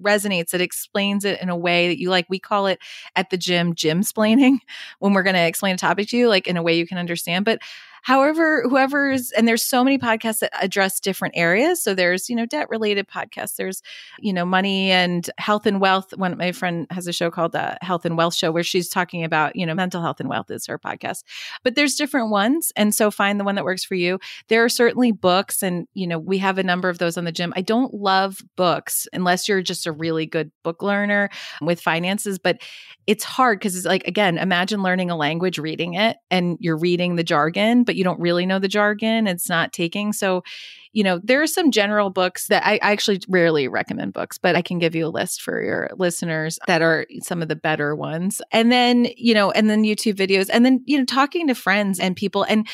[0.00, 2.78] resonates that explains it in a way that you like we call it
[3.16, 4.58] at the gym gym splaining
[4.98, 6.98] when we're going to explain a topic to you like in a way you can
[6.98, 7.60] understand but
[8.02, 11.82] however, whoever's, and there's so many podcasts that address different areas.
[11.82, 13.82] So there's, you know, debt related podcasts, there's,
[14.18, 16.16] you know, money and health and wealth.
[16.16, 19.24] One, my friend has a show called the Health and Wealth Show where she's talking
[19.24, 21.24] about, you know, mental health and wealth is her podcast.
[21.62, 22.72] But there's different ones.
[22.76, 24.18] And so find the one that works for you.
[24.48, 27.32] There are certainly books, and, you know, we have a number of those on the
[27.32, 27.52] gym.
[27.56, 32.58] I don't love books unless you're just a really good book learner with finances, but
[33.06, 37.16] it's hard because it's like, again, imagine learning a language, reading it, and you're reading
[37.16, 39.26] the jargon but you don't really know the jargon.
[39.26, 40.12] It's not taking.
[40.12, 40.44] So,
[40.92, 44.54] you know, there are some general books that I, I actually rarely recommend books, but
[44.54, 47.96] I can give you a list for your listeners that are some of the better
[47.96, 48.40] ones.
[48.52, 51.98] And then, you know, and then YouTube videos and then, you know, talking to friends
[51.98, 52.44] and people.
[52.44, 52.68] And,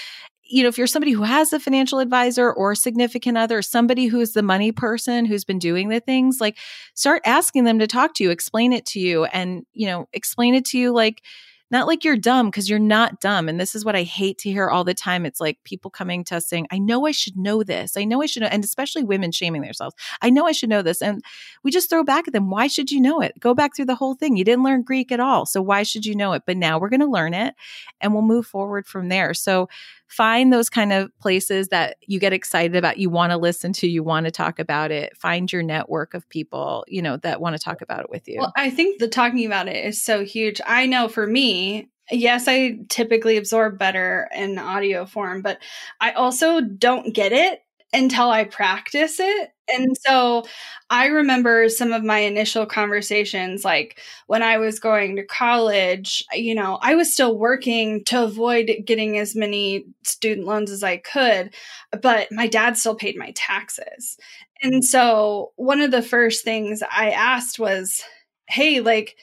[0.44, 4.32] you know, if you're somebody who has a financial advisor or significant other, somebody who's
[4.32, 6.58] the money person who's been doing the things, like
[6.92, 10.54] start asking them to talk to you, explain it to you, and, you know, explain
[10.54, 11.22] it to you like,
[11.70, 13.48] not like you're dumb because you're not dumb.
[13.48, 15.26] And this is what I hate to hear all the time.
[15.26, 17.96] It's like people coming to us saying, I know I should know this.
[17.96, 18.48] I know I should know.
[18.48, 19.96] And especially women shaming themselves.
[20.22, 21.02] I know I should know this.
[21.02, 21.22] And
[21.62, 22.50] we just throw back at them.
[22.50, 23.38] Why should you know it?
[23.40, 24.36] Go back through the whole thing.
[24.36, 25.46] You didn't learn Greek at all.
[25.46, 26.42] So why should you know it?
[26.46, 27.54] But now we're going to learn it
[28.00, 29.34] and we'll move forward from there.
[29.34, 29.68] So
[30.08, 33.88] find those kind of places that you get excited about, you want to listen to,
[33.88, 35.16] you want to talk about it.
[35.16, 38.38] Find your network of people, you know, that want to talk about it with you.
[38.38, 40.60] Well, I think the talking about it is so huge.
[40.66, 45.58] I know for me, yes, I typically absorb better in audio form, but
[46.00, 47.60] I also don't get it
[47.96, 49.50] until I practice it.
[49.74, 50.44] And so
[50.90, 56.54] I remember some of my initial conversations, like when I was going to college, you
[56.54, 61.54] know, I was still working to avoid getting as many student loans as I could,
[62.00, 64.18] but my dad still paid my taxes.
[64.62, 68.02] And so one of the first things I asked was,
[68.48, 69.16] hey, like,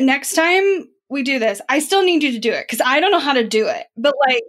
[0.00, 1.60] next time we do this.
[1.68, 3.86] I still need you to do it because I don't know how to do it.
[3.96, 4.44] But like,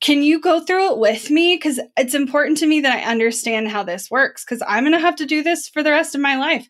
[0.00, 1.56] can you go through it with me?
[1.56, 4.98] Because it's important to me that I understand how this works because I'm going to
[4.98, 6.66] have to do this for the rest of my life.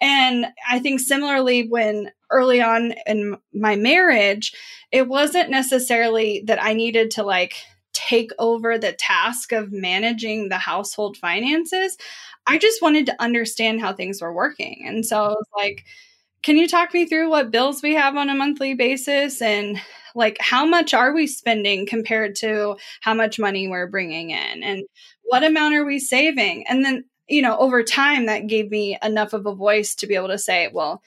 [0.00, 4.52] And I think similarly, when early on in my marriage,
[4.90, 7.54] it wasn't necessarily that I needed to like
[7.92, 11.96] take over the task of managing the household finances.
[12.46, 14.84] I just wanted to understand how things were working.
[14.86, 15.84] And so I was like,
[16.42, 19.80] can you talk me through what bills we have on a monthly basis and
[20.14, 24.84] like how much are we spending compared to how much money we're bringing in and
[25.24, 26.66] what amount are we saving?
[26.68, 30.14] And then, you know, over time that gave me enough of a voice to be
[30.14, 31.02] able to say, well,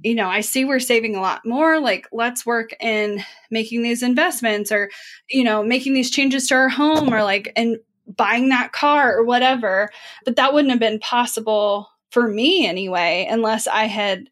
[0.00, 1.80] you know, I see we're saving a lot more.
[1.80, 4.90] Like, let's work in making these investments or,
[5.28, 7.76] you know, making these changes to our home or like, and
[8.16, 9.90] buying that car or whatever.
[10.24, 14.30] But that wouldn't have been possible for me anyway, unless I had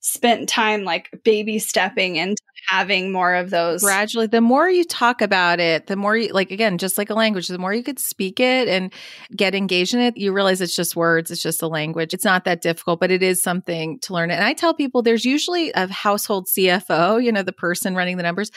[0.00, 5.20] spent time like baby stepping into having more of those gradually the more you talk
[5.20, 7.98] about it the more you like again just like a language the more you could
[7.98, 8.92] speak it and
[9.36, 12.14] get engaged in it you realize it's just words it's just a language.
[12.14, 14.30] It's not that difficult but it is something to learn.
[14.30, 18.22] And i tell people there's usually a household cfo you know the person running the
[18.22, 18.50] numbers.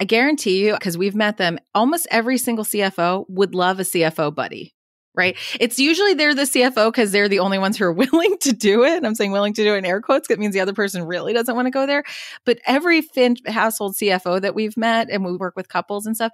[0.00, 4.34] I guarantee you, because we've met them, almost every single CFO would love a CFO
[4.34, 4.74] buddy
[5.14, 5.36] right?
[5.58, 8.84] It's usually they're the CFO because they're the only ones who are willing to do
[8.84, 9.04] it.
[9.04, 10.28] I'm saying willing to do it in air quotes.
[10.28, 12.04] That means the other person really doesn't want to go there.
[12.44, 16.32] But every fin- household CFO that we've met and we work with couples and stuff,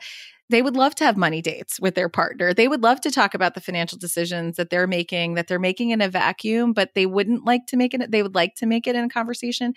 [0.49, 2.55] they would love to have money dates with their partner.
[2.55, 5.91] They would love to talk about the financial decisions that they're making, that they're making
[5.91, 8.87] in a vacuum, but they wouldn't like to make it, they would like to make
[8.87, 9.74] it in a conversation.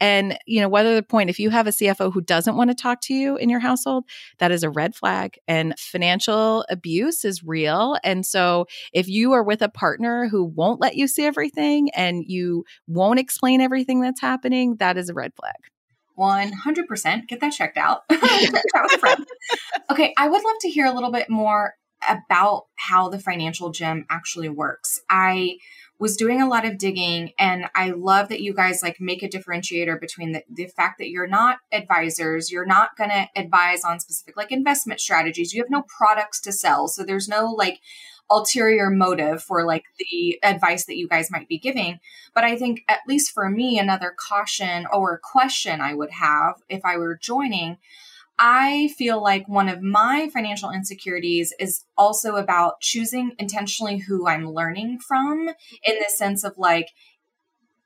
[0.00, 2.74] And, you know, whether the point, if you have a CFO who doesn't want to
[2.74, 4.04] talk to you in your household,
[4.38, 5.38] that is a red flag.
[5.46, 7.96] And financial abuse is real.
[8.02, 12.24] And so if you are with a partner who won't let you see everything and
[12.26, 15.54] you won't explain everything that's happening, that is a red flag.
[16.18, 17.28] 100%.
[17.28, 18.02] Get that checked out.
[19.90, 21.74] Okay, I would love to hear a little bit more
[22.08, 24.98] about how the financial gym actually works.
[25.08, 25.58] I
[25.98, 29.28] was doing a lot of digging and I love that you guys like make a
[29.28, 34.00] differentiator between the, the fact that you're not advisors, you're not going to advise on
[34.00, 35.52] specific like investment strategies.
[35.52, 36.88] You have no products to sell.
[36.88, 37.80] So there's no like
[38.30, 42.00] ulterior motive for like the advice that you guys might be giving.
[42.34, 46.84] But I think at least for me another caution or question I would have if
[46.84, 47.78] I were joining
[48.38, 54.50] I feel like one of my financial insecurities is also about choosing intentionally who I'm
[54.50, 55.48] learning from
[55.84, 56.88] in the sense of like,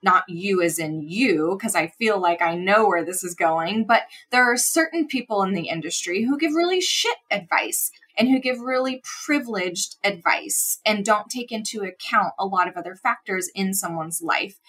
[0.01, 3.85] not you as in you, because I feel like I know where this is going,
[3.85, 8.39] but there are certain people in the industry who give really shit advice and who
[8.39, 13.75] give really privileged advice and don't take into account a lot of other factors in
[13.75, 14.61] someone's life.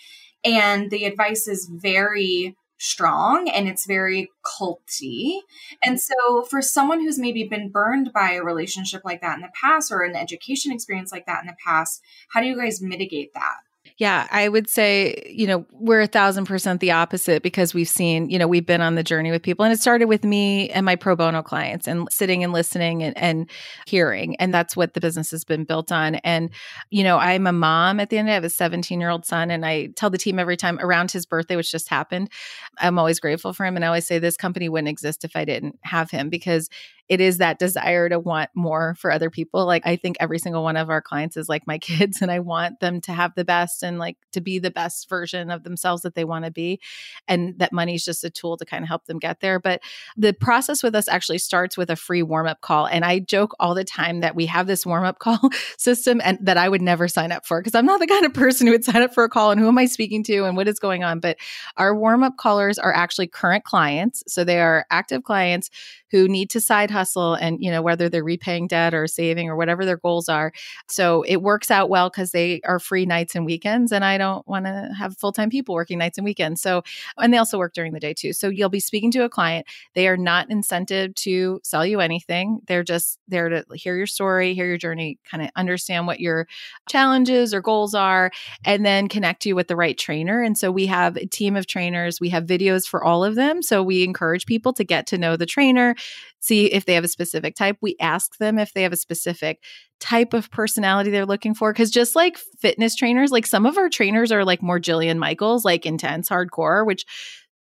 [0.43, 5.39] And the advice is very strong and it's very culty.
[5.84, 9.49] And so, for someone who's maybe been burned by a relationship like that in the
[9.59, 13.34] past or an education experience like that in the past, how do you guys mitigate
[13.34, 13.57] that?
[14.00, 18.30] Yeah, I would say, you know, we're a thousand percent the opposite because we've seen,
[18.30, 19.66] you know, we've been on the journey with people.
[19.66, 23.18] And it started with me and my pro bono clients and sitting and listening and,
[23.18, 23.50] and
[23.86, 24.38] hearing.
[24.38, 26.16] And that's what the business has been built on.
[26.16, 26.50] And,
[26.89, 28.30] you know, I'm a mom at the end.
[28.30, 29.52] I have a 17 year old son.
[29.52, 32.30] And I tell the team every time around his birthday, which just happened,
[32.78, 33.76] I'm always grateful for him.
[33.76, 36.70] And I always say this company wouldn't exist if I didn't have him because
[37.10, 39.66] it is that desire to want more for other people.
[39.66, 42.39] Like I think every single one of our clients is like my kids and I
[42.39, 46.03] want them to have the best and like to be the best version of themselves
[46.03, 46.80] that they want to be.
[47.28, 49.60] And that money is just a tool to kind of help them get there.
[49.60, 49.82] But
[50.16, 52.86] the process with us actually starts with a free warm up call.
[52.86, 55.39] And I joke all the time that we have this warm up call
[55.78, 58.34] system and that I would never sign up for because I'm not the kind of
[58.36, 60.55] person who would sign up for a call and who am I speaking to and
[60.55, 61.20] what is going on.
[61.20, 61.38] But
[61.76, 64.24] our warm up callers are actually current clients.
[64.28, 65.72] So they are active clients
[66.12, 66.99] who need to side hustle
[67.36, 70.52] and, you know, whether they're repaying debt or saving or whatever their goals are.
[70.88, 73.91] So it works out well because they are free nights and weekends.
[73.91, 76.62] And I don't want to have full time people working nights and weekends.
[76.62, 76.84] So,
[77.18, 78.34] and they also work during the day too.
[78.34, 79.68] So you'll be speaking to a client.
[79.93, 82.60] They are not incented to sell you anything.
[82.68, 86.47] They're just there to hear your story, hear your journey, kind of understand what your
[86.89, 88.32] challenges or goals are,
[88.66, 90.41] and then connect you with the right trainer.
[90.41, 92.20] And so we have a team of trainers.
[92.20, 93.62] We have videos for all of them.
[93.62, 95.95] So we encourage people to get to know the trainer,
[96.40, 97.78] see if they have a specific type.
[97.82, 99.64] We ask them if they have a specific
[100.00, 101.74] type of personality they're looking for.
[101.74, 105.66] Cause just like fitness trainers, like some of our trainers are like more Jillian Michaels,
[105.66, 107.06] like intense hardcore, which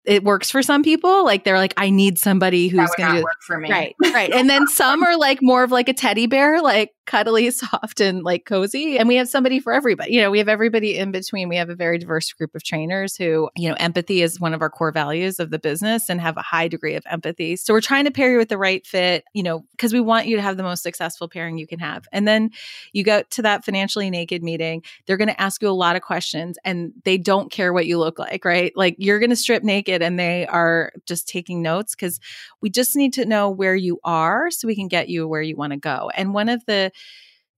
[0.05, 1.25] it works for some people.
[1.25, 3.71] Like they're like, I need somebody who's going to work for me.
[3.71, 3.95] Right.
[4.03, 4.33] Right.
[4.33, 8.23] and then some are like more of like a teddy bear, like cuddly, soft, and
[8.23, 8.97] like cozy.
[8.97, 10.15] And we have somebody for everybody.
[10.15, 11.49] You know, we have everybody in between.
[11.49, 14.63] We have a very diverse group of trainers who, you know, empathy is one of
[14.63, 17.57] our core values of the business and have a high degree of empathy.
[17.57, 20.29] So we're trying to pair you with the right fit, you know, because we want
[20.29, 22.07] you to have the most successful pairing you can have.
[22.13, 22.51] And then
[22.93, 26.03] you go to that financially naked meeting, they're going to ask you a lot of
[26.03, 28.73] questions and they don't care what you look like, right?
[28.77, 32.21] Like you're going to strip naked and they are just taking notes because
[32.61, 35.57] we just need to know where you are so we can get you where you
[35.57, 36.11] want to go.
[36.15, 36.93] And one of the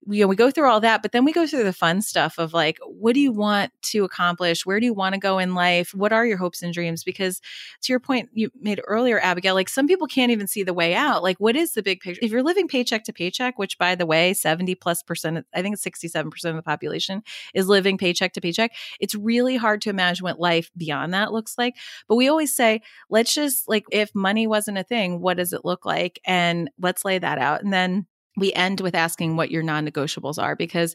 [0.07, 2.39] you know, we go through all that, but then we go through the fun stuff
[2.39, 4.67] of like, what do you want to accomplish?
[4.67, 5.95] Where do you want to go in life?
[5.95, 7.05] What are your hopes and dreams?
[7.05, 7.41] Because
[7.83, 10.95] to your point you made earlier, Abigail, like some people can't even see the way
[10.95, 11.23] out.
[11.23, 12.21] Like, what is the big picture?
[12.23, 15.75] If you're living paycheck to paycheck, which by the way, 70 plus percent, I think
[15.75, 17.23] it's 67% of the population
[17.55, 21.57] is living paycheck to paycheck, it's really hard to imagine what life beyond that looks
[21.57, 21.77] like.
[22.09, 25.65] But we always say, let's just like, if money wasn't a thing, what does it
[25.65, 26.21] look like?
[26.27, 27.63] And let's lay that out.
[27.63, 28.07] And then
[28.37, 30.95] we end with asking what your non negotiables are because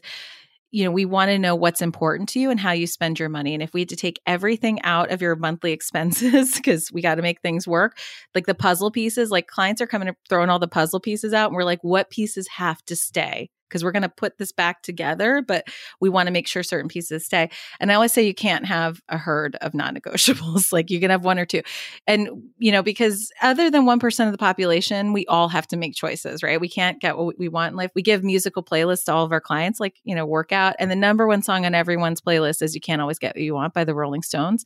[0.70, 3.30] you know, we want to know what's important to you and how you spend your
[3.30, 3.54] money.
[3.54, 7.14] And if we had to take everything out of your monthly expenses, because we got
[7.14, 7.98] to make things work,
[8.34, 11.48] like the puzzle pieces, like clients are coming and throwing all the puzzle pieces out,
[11.48, 13.50] and we're like, what pieces have to stay?
[13.68, 15.66] Because we're going to put this back together, but
[16.00, 17.50] we want to make sure certain pieces stay.
[17.80, 20.72] And I always say you can't have a herd of non negotiables.
[20.72, 21.62] like you can have one or two.
[22.06, 25.94] And, you know, because other than 1% of the population, we all have to make
[25.94, 26.60] choices, right?
[26.60, 27.90] We can't get what we want in life.
[27.94, 30.76] We give musical playlists to all of our clients, like, you know, workout.
[30.78, 33.54] And the number one song on everyone's playlist is You Can't Always Get What You
[33.54, 34.64] Want by the Rolling Stones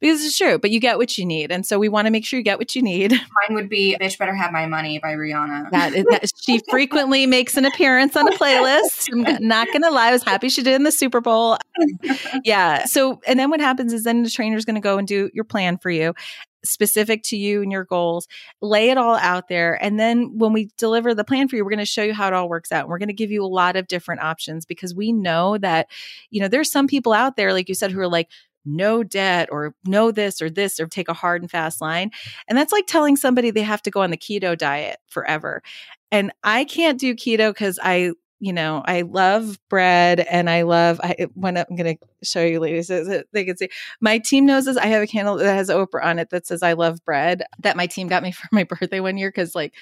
[0.00, 1.50] because it's true, but you get what you need.
[1.50, 3.12] And so we want to make sure you get what you need.
[3.48, 5.70] Mine would be Bitch Better Have My Money by Rihanna.
[5.70, 9.08] That, is, that she frequently makes an appearance on a playlist.
[9.12, 10.08] I'm not going to lie.
[10.08, 11.56] I was happy she did in the Super Bowl.
[12.44, 12.84] yeah.
[12.84, 15.44] So, and then what happens is then the trainer's going to go and do your
[15.44, 16.14] plan for you
[16.66, 18.26] specific to you and your goals,
[18.60, 19.82] lay it all out there.
[19.82, 22.26] And then when we deliver the plan for you, we're going to show you how
[22.26, 22.80] it all works out.
[22.82, 25.88] And We're going to give you a lot of different options because we know that,
[26.30, 28.28] you know, there's some people out there, like you said, who are like,
[28.66, 32.10] no debt or no this or this or take a hard and fast line.
[32.48, 35.62] And that's like telling somebody they have to go on the keto diet forever.
[36.12, 41.00] And I can't do keto because I, you know, I love bread and I love,
[41.02, 44.66] I, when I'm going to show you ladies, so they can see my team knows
[44.66, 44.76] this.
[44.76, 47.76] I have a candle that has Oprah on it that says I love bread that
[47.76, 49.32] my team got me for my birthday one year.
[49.32, 49.74] Cause like,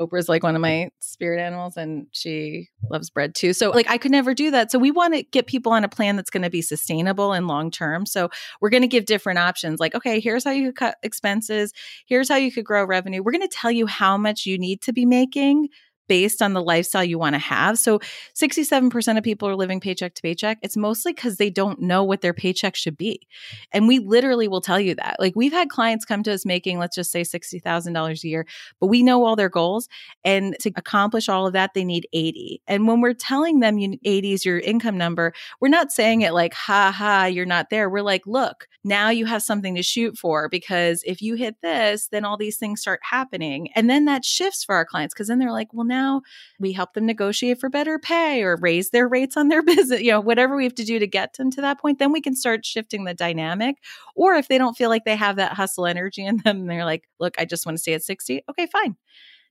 [0.00, 3.52] Oprah's like one of my spirit animals and she loves bread too.
[3.52, 4.70] So like I could never do that.
[4.70, 7.48] So we want to get people on a plan that's going to be sustainable and
[7.48, 8.06] long term.
[8.06, 8.30] So
[8.60, 11.72] we're going to give different options like okay, here's how you could cut expenses,
[12.06, 13.22] here's how you could grow revenue.
[13.22, 15.68] We're going to tell you how much you need to be making
[16.08, 17.78] based on the lifestyle you want to have.
[17.78, 18.00] So
[18.34, 20.58] 67% of people are living paycheck to paycheck.
[20.62, 23.26] It's mostly because they don't know what their paycheck should be.
[23.72, 25.16] And we literally will tell you that.
[25.18, 28.46] Like we've had clients come to us making, let's just say $60,000 a year,
[28.80, 29.88] but we know all their goals.
[30.24, 32.62] And to accomplish all of that, they need 80.
[32.66, 36.32] And when we're telling them you 80 is your income number, we're not saying it
[36.32, 37.90] like, ha ha, you're not there.
[37.90, 42.08] We're like, look, now you have something to shoot for because if you hit this,
[42.08, 43.68] then all these things start happening.
[43.74, 46.22] And then that shifts for our clients because then they're like, well, now now
[46.58, 50.10] we help them negotiate for better pay or raise their rates on their business, you
[50.10, 52.34] know, whatever we have to do to get them to that point, then we can
[52.34, 53.76] start shifting the dynamic.
[54.14, 57.08] Or if they don't feel like they have that hustle energy in them, they're like,
[57.18, 58.44] look, I just want to stay at 60.
[58.48, 58.96] Okay, fine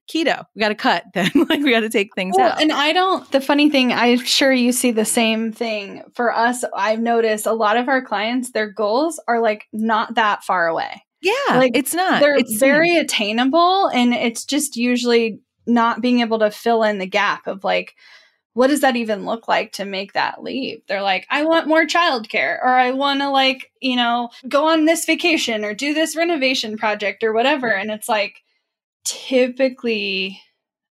[0.08, 0.46] keto.
[0.56, 1.32] We got to cut then.
[1.50, 2.62] like we got to take things well, out.
[2.62, 6.64] And I don't, the funny thing, I'm sure you see the same thing for us.
[6.76, 11.04] I've noticed a lot of our clients, their goals are like not that far away.
[11.22, 11.58] Yeah.
[11.58, 12.22] Like it's not.
[12.22, 13.88] They're it's very attainable.
[13.88, 17.96] And it's just usually not being able to fill in the gap of like,
[18.54, 20.84] what does that even look like to make that leap?
[20.88, 24.86] They're like, I want more childcare, or I want to like, you know, go on
[24.86, 27.68] this vacation or do this renovation project or whatever.
[27.68, 28.42] And it's like
[29.06, 30.42] typically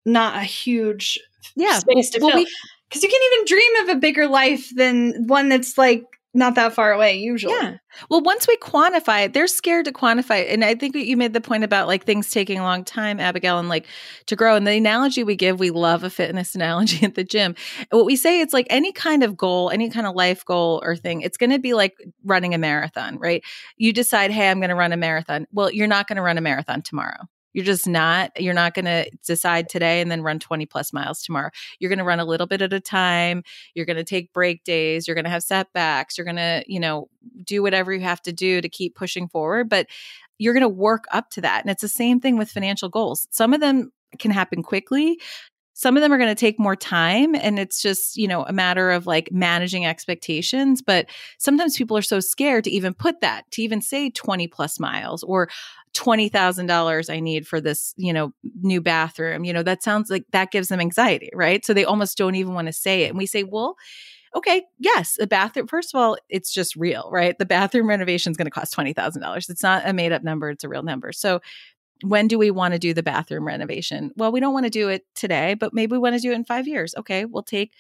[0.05, 1.19] not a huge
[1.55, 2.45] yeah, space to well, fill.
[2.87, 6.05] Because you can't even dream of a bigger life than one that's like
[6.35, 7.53] not that far away usually.
[7.53, 7.77] Yeah.
[8.09, 10.49] Well, once we quantify it, they're scared to quantify it.
[10.49, 13.57] And I think you made the point about like things taking a long time, Abigail,
[13.57, 13.87] and like
[14.27, 14.55] to grow.
[14.55, 17.55] And the analogy we give, we love a fitness analogy at the gym.
[17.89, 20.95] What we say, it's like any kind of goal, any kind of life goal or
[20.97, 23.41] thing, it's going to be like running a marathon, right?
[23.77, 25.47] You decide, hey, I'm going to run a marathon.
[25.53, 27.27] Well, you're not going to run a marathon tomorrow.
[27.55, 31.23] You're just not, you're not going to decide today and then run 20 plus miles
[31.23, 31.51] tomorrow.
[31.79, 33.43] You're going to run a little bit at a time.
[33.73, 35.07] You're going to take break days.
[35.07, 36.17] You're going to have setbacks.
[36.17, 37.07] You're going to, you know,
[37.45, 39.69] do whatever you have to do to keep pushing forward.
[39.69, 39.87] But
[40.37, 41.61] you're going to work up to that.
[41.61, 43.25] And it's the same thing with financial goals.
[43.31, 45.17] Some of them can happen quickly
[45.77, 48.53] some of them are going to take more time and it's just, you know, a
[48.53, 50.81] matter of like managing expectations.
[50.81, 51.07] But
[51.37, 55.21] sometimes people are so scared to even put that, to even say 20 plus miles
[55.21, 55.49] or
[55.93, 59.43] $20,000 I need for this, you know, new bathroom.
[59.43, 61.65] You know, that sounds like that gives them anxiety, right?
[61.65, 63.09] So they almost don't even want to say it.
[63.09, 63.75] And we say, well,
[64.33, 67.37] okay, yes, the bathroom, first of all, it's just real, right?
[67.37, 69.49] The bathroom renovation is going to cost $20,000.
[69.49, 71.11] It's not a made up number, it's a real number.
[71.11, 71.41] So
[72.01, 74.11] when do we want to do the bathroom renovation?
[74.15, 76.35] Well, we don't want to do it today, but maybe we want to do it
[76.35, 76.93] in five years.
[76.97, 77.71] Okay, we'll take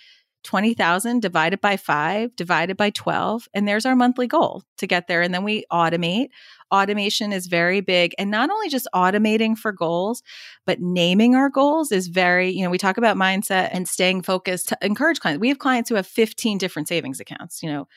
[0.45, 5.23] 20,000 divided by five, divided by 12, and there's our monthly goal to get there.
[5.23, 6.27] And then we automate.
[6.71, 8.13] Automation is very big.
[8.19, 10.21] And not only just automating for goals,
[10.65, 14.69] but naming our goals is very, you know, we talk about mindset and staying focused
[14.69, 15.41] to encourage clients.
[15.41, 17.87] We have clients who have 15 different savings accounts, you know,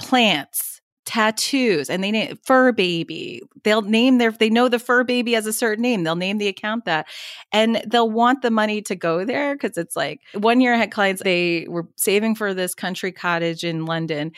[0.00, 3.40] plants, tattoos and they name fur baby.
[3.64, 6.04] They'll name their they know the fur baby has a certain name.
[6.04, 7.06] They'll name the account that
[7.50, 10.90] and they'll want the money to go there because it's like one year i had
[10.90, 14.32] clients they were saving for this country cottage in london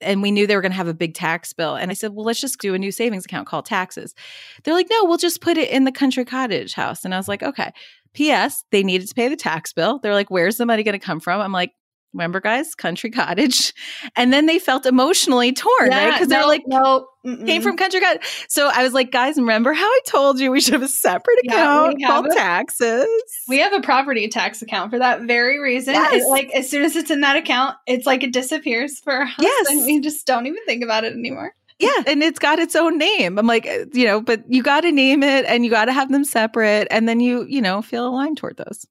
[0.00, 2.12] and we knew they were going to have a big tax bill and i said
[2.14, 4.14] well let's just do a new savings account called taxes.
[4.62, 7.04] They're like no we'll just put it in the country cottage house.
[7.04, 7.72] And i was like okay.
[8.14, 9.98] Ps they needed to pay the tax bill.
[9.98, 11.40] They're like where's the money going to come from?
[11.40, 11.72] I'm like
[12.12, 13.72] remember guys country cottage
[14.16, 17.46] and then they felt emotionally torn yeah, right because no, they're like no mm-mm.
[17.46, 20.60] came from country cottage so i was like guys remember how i told you we
[20.60, 23.06] should have a separate account yeah, called a, taxes
[23.48, 26.22] we have a property tax account for that very reason yes.
[26.22, 29.34] It, like as soon as it's in that account it's like it disappears for us
[29.38, 29.70] yes.
[29.70, 32.96] and we just don't even think about it anymore yeah, and it's got its own
[32.96, 33.38] name.
[33.38, 35.92] I'm like, uh, you know, but you got to name it and you got to
[35.92, 38.86] have them separate and then you, you know, feel aligned toward those.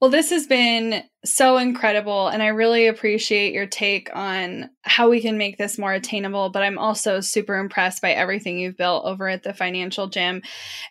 [0.00, 2.28] Well, this has been so incredible.
[2.28, 6.50] And I really appreciate your take on how we can make this more attainable.
[6.50, 10.42] But I'm also super impressed by everything you've built over at the financial gym.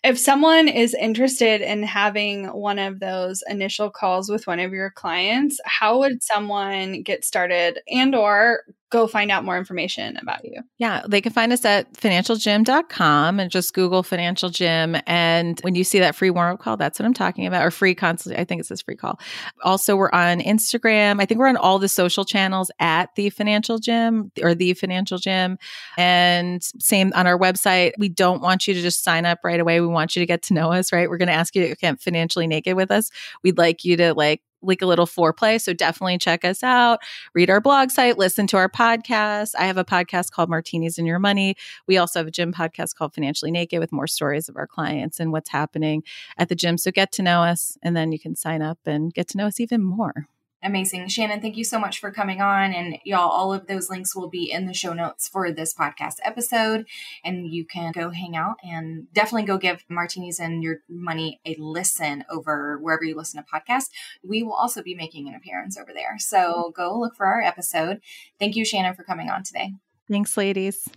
[0.04, 4.92] If someone is interested in having one of those initial calls with one of your
[4.92, 10.62] clients, how would someone get started and or go find out more information about you?
[10.80, 14.98] Yeah, they can find us at financialgym.com and just Google financial gym.
[15.06, 17.72] And when you see that free warm up call, that's what I'm talking about, or
[17.72, 18.36] free consult.
[18.36, 19.20] I think it says free call.
[19.64, 21.22] Also, we're on Instagram.
[21.22, 25.17] I think we're on all the social channels at the financial gym or the financial
[25.17, 25.57] gym.
[25.97, 27.93] And same on our website.
[27.97, 29.82] We don't want you to just sign up right away.
[29.82, 31.09] We want you to get to know us, right?
[31.09, 33.09] We're going to ask you to get financially naked with us.
[33.43, 35.60] We'd like you to like like a little foreplay.
[35.60, 36.99] So definitely check us out,
[37.34, 39.53] read our blog site, listen to our podcast.
[39.57, 41.55] I have a podcast called Martinis and Your Money.
[41.88, 45.20] We also have a gym podcast called Financially Naked with more stories of our clients
[45.20, 46.03] and what's happening
[46.38, 46.78] at the gym.
[46.78, 49.47] So get to know us and then you can sign up and get to know
[49.47, 50.28] us even more.
[50.62, 51.07] Amazing.
[51.07, 52.74] Shannon, thank you so much for coming on.
[52.74, 56.16] And y'all, all of those links will be in the show notes for this podcast
[56.24, 56.86] episode.
[57.24, 61.55] And you can go hang out and definitely go give Martinis and Your Money a
[61.57, 63.89] listen over wherever you listen to podcasts.
[64.22, 66.18] We will also be making an appearance over there.
[66.20, 68.01] So go look for our episode.
[68.38, 69.74] Thank you, Shannon, for coming on today.
[70.12, 70.89] Thanks, ladies.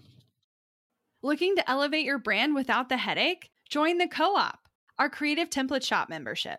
[1.22, 3.50] Looking to elevate your brand without the headache?
[3.70, 4.58] Join the co op,
[4.98, 6.58] our creative template shop membership.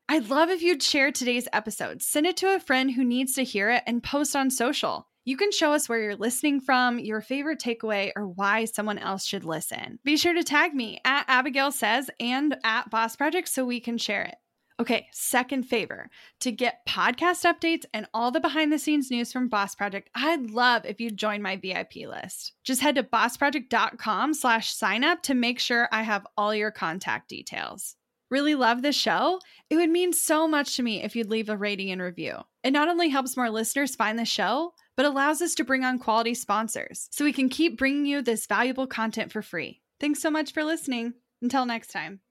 [0.11, 3.45] I'd love if you'd share today's episode, send it to a friend who needs to
[3.45, 5.07] hear it, and post on social.
[5.23, 9.25] You can show us where you're listening from, your favorite takeaway, or why someone else
[9.25, 9.99] should listen.
[10.03, 13.97] Be sure to tag me at Abigail Says and at Boss Project so we can
[13.97, 14.35] share it.
[14.81, 16.09] Okay, second favor
[16.41, 20.49] to get podcast updates and all the behind the scenes news from Boss Project, I'd
[20.49, 22.51] love if you'd join my VIP list.
[22.65, 27.29] Just head to bossproject.com slash sign up to make sure I have all your contact
[27.29, 27.95] details.
[28.31, 29.41] Really love the show?
[29.69, 32.37] It would mean so much to me if you'd leave a rating and review.
[32.63, 35.99] It not only helps more listeners find the show, but allows us to bring on
[35.99, 39.81] quality sponsors so we can keep bringing you this valuable content for free.
[39.99, 41.13] Thanks so much for listening.
[41.41, 42.21] Until next time.